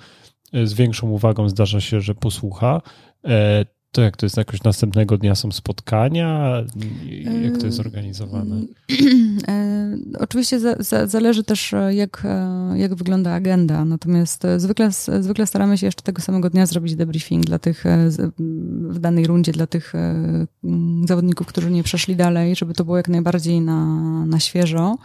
[0.64, 2.82] z większą uwagą zdarza się, że posłucha.
[3.24, 3.64] E,
[3.94, 6.52] to jak to jest jakoś następnego dnia są spotkania?
[7.42, 8.56] Jak to jest zorganizowane?
[9.48, 13.84] E, oczywiście za, za, zależy też, e, jak, e, jak wygląda agenda.
[13.84, 14.90] Natomiast zwykle,
[15.20, 17.84] zwykle staramy się jeszcze tego samego dnia zrobić debriefing dla tych
[18.88, 19.92] w danej rundzie dla tych
[21.08, 23.84] zawodników, którzy nie przeszli dalej, żeby to było jak najbardziej na,
[24.26, 24.96] na świeżo.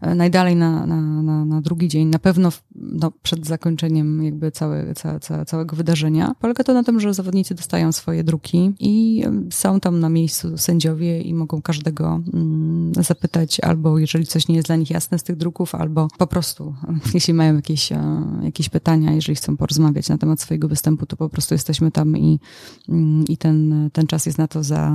[0.00, 5.20] Najdalej na, na, na, na drugi dzień, na pewno no, przed zakończeniem jakby całe, ca,
[5.20, 6.34] ca, całego wydarzenia.
[6.40, 11.20] Polega to na tym, że zawodnicy dostają swoje druki i są tam na miejscu sędziowie
[11.20, 15.36] i mogą każdego mm, zapytać albo jeżeli coś nie jest dla nich jasne z tych
[15.36, 16.74] druków, albo po prostu
[17.14, 21.28] jeśli mają jakieś, e, jakieś pytania, jeżeli chcą porozmawiać na temat swojego występu, to po
[21.28, 22.40] prostu jesteśmy tam i,
[22.88, 24.92] mm, i ten, ten czas jest na to za,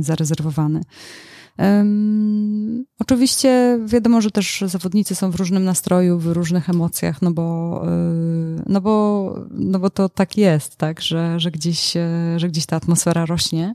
[0.00, 0.80] zarezerwowany.
[1.58, 7.80] Um, oczywiście wiadomo, że też zawodnicy są w różnym nastroju, w różnych emocjach, no bo,
[8.56, 12.02] yy, no bo, no bo to tak jest, tak, że, że, gdzieś, yy,
[12.36, 13.74] że gdzieś ta atmosfera rośnie.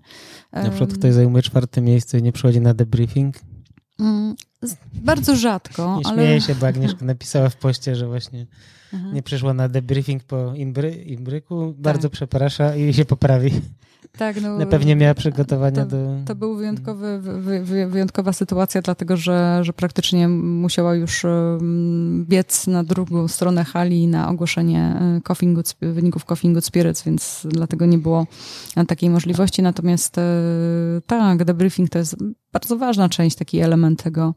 [0.54, 3.36] Na przykład ktoś zajmuje czwarte miejsce i nie przychodzi na debriefing?
[4.00, 4.36] Um,
[4.94, 5.98] bardzo rzadko.
[5.98, 6.24] Nie ale...
[6.24, 8.48] śmieję się, bo Agnieszka napisała w poście, że właśnie
[8.94, 9.14] mhm.
[9.14, 11.76] nie przyszła na debriefing po imbry, imbryku.
[11.78, 12.12] Bardzo tak.
[12.12, 13.52] przeprasza i się poprawi.
[14.18, 15.98] Tak, no, pewnie miała przygotowania to, do.
[16.26, 17.20] To był wyjątkowy,
[17.64, 21.26] wy, wyjątkowa sytuacja, dlatego że, że praktycznie musiała już
[22.24, 24.80] biec na drugą stronę hali na ogłoszenie
[25.18, 28.28] e, coffee good, wyników Coffee Good Spirits, więc dlatego nie było
[28.88, 29.62] takiej możliwości.
[29.62, 30.22] Natomiast e,
[31.08, 32.16] tak, debriefing to jest
[32.54, 34.34] bardzo ważna część, taki element tego,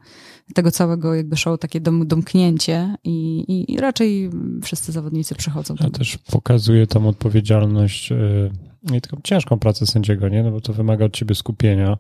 [0.55, 4.31] tego całego jakby show, takie dom, domknięcie i, i, i raczej
[4.63, 5.75] wszyscy zawodnicy przychodzą.
[5.81, 8.17] Ja też pokazuje tam odpowiedzialność e,
[8.97, 10.43] i taką ciężką pracę sędziego, nie?
[10.43, 11.99] No bo to wymaga od ciebie skupienia,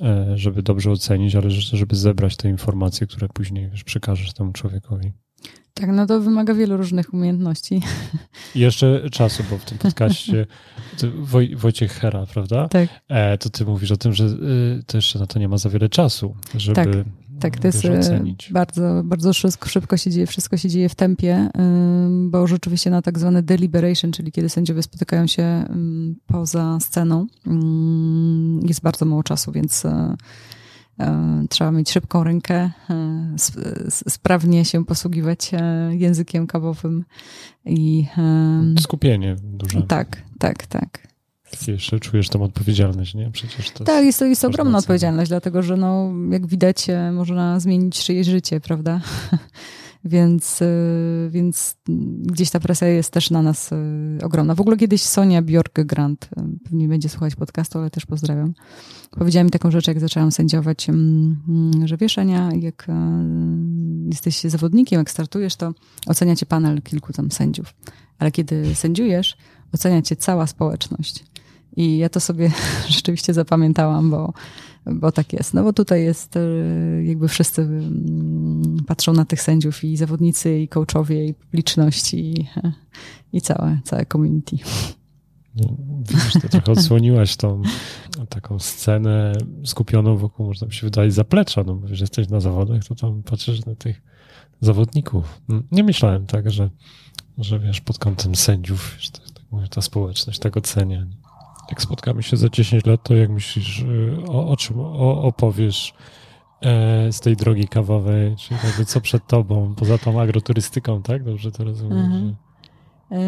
[0.00, 5.12] e, żeby dobrze ocenić, ale żeby zebrać te informacje, które później wiesz, przekażesz temu człowiekowi.
[5.74, 7.80] Tak, no to wymaga wielu różnych umiejętności.
[8.54, 10.46] I jeszcze czasu, bo w tym podcaście
[11.18, 12.68] Woj, Wojciech Hera, prawda?
[12.68, 12.88] Tak.
[13.08, 15.70] E, to ty mówisz o tym, że y, to jeszcze na to nie ma za
[15.70, 16.88] wiele czasu, żeby tak
[17.42, 21.48] tak, to jest e, bardzo, bardzo szybko, szybko się dzieje, wszystko się dzieje w tempie,
[22.28, 25.64] bo rzeczywiście na tak zwane deliberation, czyli kiedy sędziowie spotykają się
[26.26, 27.26] poza sceną,
[28.62, 30.16] jest bardzo mało czasu, więc e,
[30.98, 32.70] e, trzeba mieć szybką rękę,
[34.08, 35.50] sprawnie się posługiwać
[35.90, 37.04] językiem kawowym
[37.64, 38.06] i
[38.80, 39.82] skupienie duże.
[39.82, 41.11] Tak, tak, tak
[41.68, 43.30] jeszcze czujesz tą odpowiedzialność, nie?
[43.30, 47.60] Przecież to tak, jest to jest ogromna odpowiedzialność, dlatego że no, jak widać, e, można
[47.60, 49.00] zmienić czyjeś życie, prawda?
[50.04, 50.66] więc, e,
[51.30, 51.76] więc
[52.22, 53.76] gdzieś ta presja jest też na nas e,
[54.22, 54.54] ogromna.
[54.54, 56.16] W ogóle kiedyś Sonia Bjork-Grant,
[56.64, 58.54] pewnie będzie słuchać podcastu, ale też pozdrawiam,
[59.10, 62.86] powiedziała mi taką rzecz, jak zaczęłam sędziować, mm, mm, że wiesz Ania, jak
[64.06, 65.74] jesteś zawodnikiem, jak startujesz, to
[66.06, 67.74] ocenia cię panel kilku tam sędziów,
[68.18, 69.36] ale kiedy sędziujesz,
[69.72, 71.24] ocenia cię cała społeczność.
[71.76, 72.50] I ja to sobie
[72.88, 74.32] rzeczywiście zapamiętałam, bo,
[74.86, 75.54] bo tak jest.
[75.54, 76.40] No bo tutaj jest, e,
[77.04, 82.48] jakby wszyscy mm, patrzą na tych sędziów i zawodnicy, i coachowie, i publiczność, i,
[83.32, 84.56] i całe, całe community.
[85.56, 85.76] No,
[86.08, 87.62] widzisz, to trochę odsłoniłaś tą
[88.28, 89.32] taką scenę
[89.64, 91.64] skupioną wokół, można by się wydaje, zaplecza.
[91.64, 94.02] No, że jesteś na zawodach, to tam patrzysz na tych
[94.60, 95.42] zawodników.
[95.72, 96.70] Nie myślałem tak, że,
[97.38, 101.06] że wiesz, pod kątem sędziów, wiesz, tak, tak mówię, ta społeczność tak ocenia.
[101.72, 105.94] Jak spotkamy się za 10 lat, to jak myślisz, y, o, o czym o, opowiesz
[106.60, 111.24] e, z tej drogi kawowej, czyli jakby co przed tobą, poza tą agroturystyką, tak?
[111.24, 111.98] Dobrze to rozumiem?
[111.98, 112.34] Mhm.
[113.10, 113.16] Że...
[113.16, 113.20] E,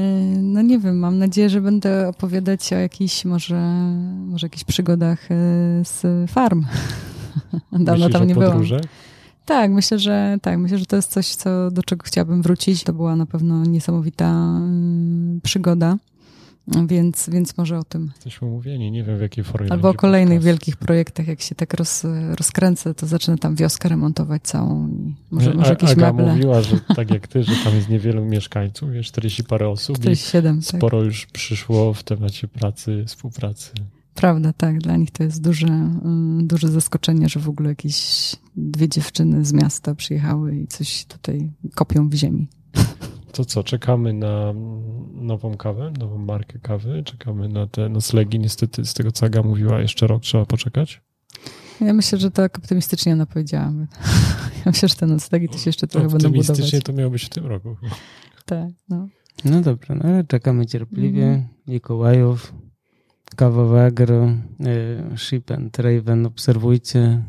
[0.43, 3.61] no nie wiem, mam nadzieję, że będę opowiadać o jakichś może,
[4.27, 5.35] może jakichś przygodach e,
[5.85, 6.65] z farm.
[7.73, 8.63] Dawno Myślisz tam nie byłam.
[9.45, 10.59] Tak, myślę, że tak.
[10.59, 12.85] Myślę, że to jest coś, co, do czego chciałabym wrócić.
[12.85, 15.97] To była na pewno niesamowita mm, przygoda.
[16.87, 18.11] Więc, więc może o tym.
[18.15, 19.73] Jesteśmy umówieni, nie wiem w jakiej formie.
[19.73, 20.47] Albo o kolejnych podcast.
[20.47, 22.03] wielkich projektach, jak się tak roz,
[22.39, 24.89] rozkręcę, to zacznę tam wioskę remontować całą
[25.31, 26.33] może, może jakieś Aga meble.
[26.33, 30.59] mówiła, że tak jak ty, że tam jest niewielu mieszkańców, jest 40 parę osób 47,
[30.59, 30.79] i tak.
[30.79, 33.71] sporo już przyszło w temacie pracy, współpracy.
[34.15, 34.79] Prawda, tak.
[34.79, 37.97] Dla nich to jest duże, mm, duże zaskoczenie, że w ogóle jakieś
[38.57, 42.49] dwie dziewczyny z miasta przyjechały i coś tutaj kopią w ziemi.
[43.35, 44.53] To co, czekamy na
[45.13, 48.39] nową kawę, nową markę kawy, czekamy na te noclegi.
[48.39, 51.03] Niestety z tego, co Aga mówiła, jeszcze rok trzeba poczekać.
[51.81, 53.73] Ja myślę, że tak optymistycznie ona powiedziała.
[54.65, 56.51] Ja myślę, że te noclegi to się jeszcze trochę będą budować.
[56.51, 57.77] Optymistycznie to miało być w tym roku.
[58.45, 59.09] Tak, no.
[59.45, 61.25] No dobrze, no ale czekamy cierpliwie.
[61.25, 61.49] Mhm.
[61.67, 62.55] Mikołajów,
[63.37, 64.29] kawowe agro,
[65.15, 66.27] y, Ship and Raven.
[66.27, 67.23] Obserwujcie,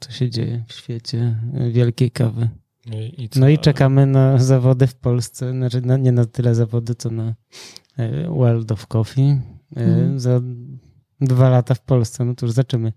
[0.00, 1.36] co się dzieje w świecie
[1.72, 2.48] wielkiej kawy.
[2.96, 7.10] I no i czekamy na zawody w Polsce, znaczy na, nie na tyle zawody, co
[7.10, 7.34] na
[7.96, 9.40] e, World of Coffee
[9.76, 10.20] mm.
[10.20, 10.40] za
[11.20, 12.24] dwa lata w Polsce.
[12.24, 12.92] No to już zaczynamy.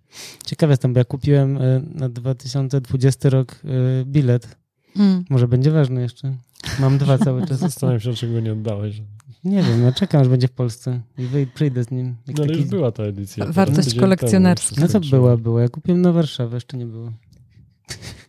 [0.45, 3.61] Ciekawe jestem, bo ja kupiłem e, na 2020 rok
[4.05, 4.57] bilet.
[4.95, 5.25] Mm.
[5.29, 6.35] Może będzie ważny jeszcze.
[6.79, 7.59] Mam dwa cały czas.
[7.69, 9.01] Zastanawiam się, dlaczego nie oddałeś.
[9.43, 12.15] Nie wiem, no czekam, aż będzie w Polsce i przyjdę z nim.
[12.27, 12.59] No ale taki...
[12.59, 13.45] już była ta edycja.
[13.45, 14.81] Wartość kolekcjonerska.
[14.81, 15.61] No co była, była.
[15.61, 17.11] Ja kupiłem na Warszawę, jeszcze nie było.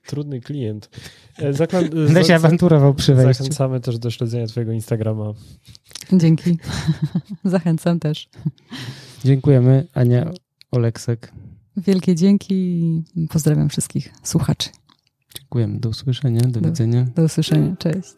[0.06, 0.90] Trudny klient.
[1.38, 3.42] E, zakład, Będę się awanturował przy wejściu.
[3.44, 5.32] Zachęcamy też do śledzenia twojego Instagrama.
[6.12, 6.58] Dzięki.
[7.44, 8.28] Zachęcam też.
[9.24, 10.30] Dziękujemy, Ania
[10.70, 11.32] Oleksek.
[11.76, 12.54] Wielkie dzięki
[13.16, 14.68] i pozdrawiam wszystkich słuchaczy.
[15.38, 15.80] Dziękujemy.
[15.80, 17.06] Do usłyszenia, do, do widzenia.
[17.16, 17.76] Do usłyszenia.
[17.78, 18.14] Cześć.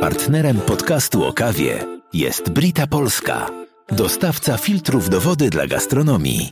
[0.00, 1.78] Partnerem podcastu o kawie
[2.12, 3.50] jest Brita Polska,
[3.88, 6.50] dostawca filtrów do wody dla gastronomii.